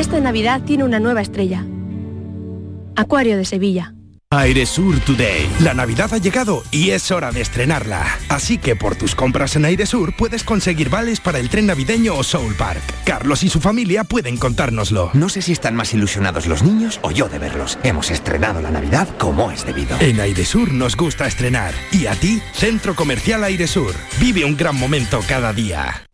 [0.00, 1.66] Esta Navidad tiene una nueva estrella.
[2.96, 3.92] Acuario de Sevilla.
[4.30, 5.46] Airesur Today.
[5.60, 8.06] La Navidad ha llegado y es hora de estrenarla.
[8.30, 12.22] Así que por tus compras en Airesur puedes conseguir vales para el tren navideño o
[12.22, 12.80] Soul Park.
[13.04, 15.10] Carlos y su familia pueden contárnoslo.
[15.12, 17.78] No sé si están más ilusionados los niños o yo de verlos.
[17.82, 19.98] Hemos estrenado la Navidad como es debido.
[20.00, 21.74] En Airesur nos gusta estrenar.
[21.92, 23.94] Y a ti, Centro Comercial Airesur.
[24.18, 26.06] Vive un gran momento cada día.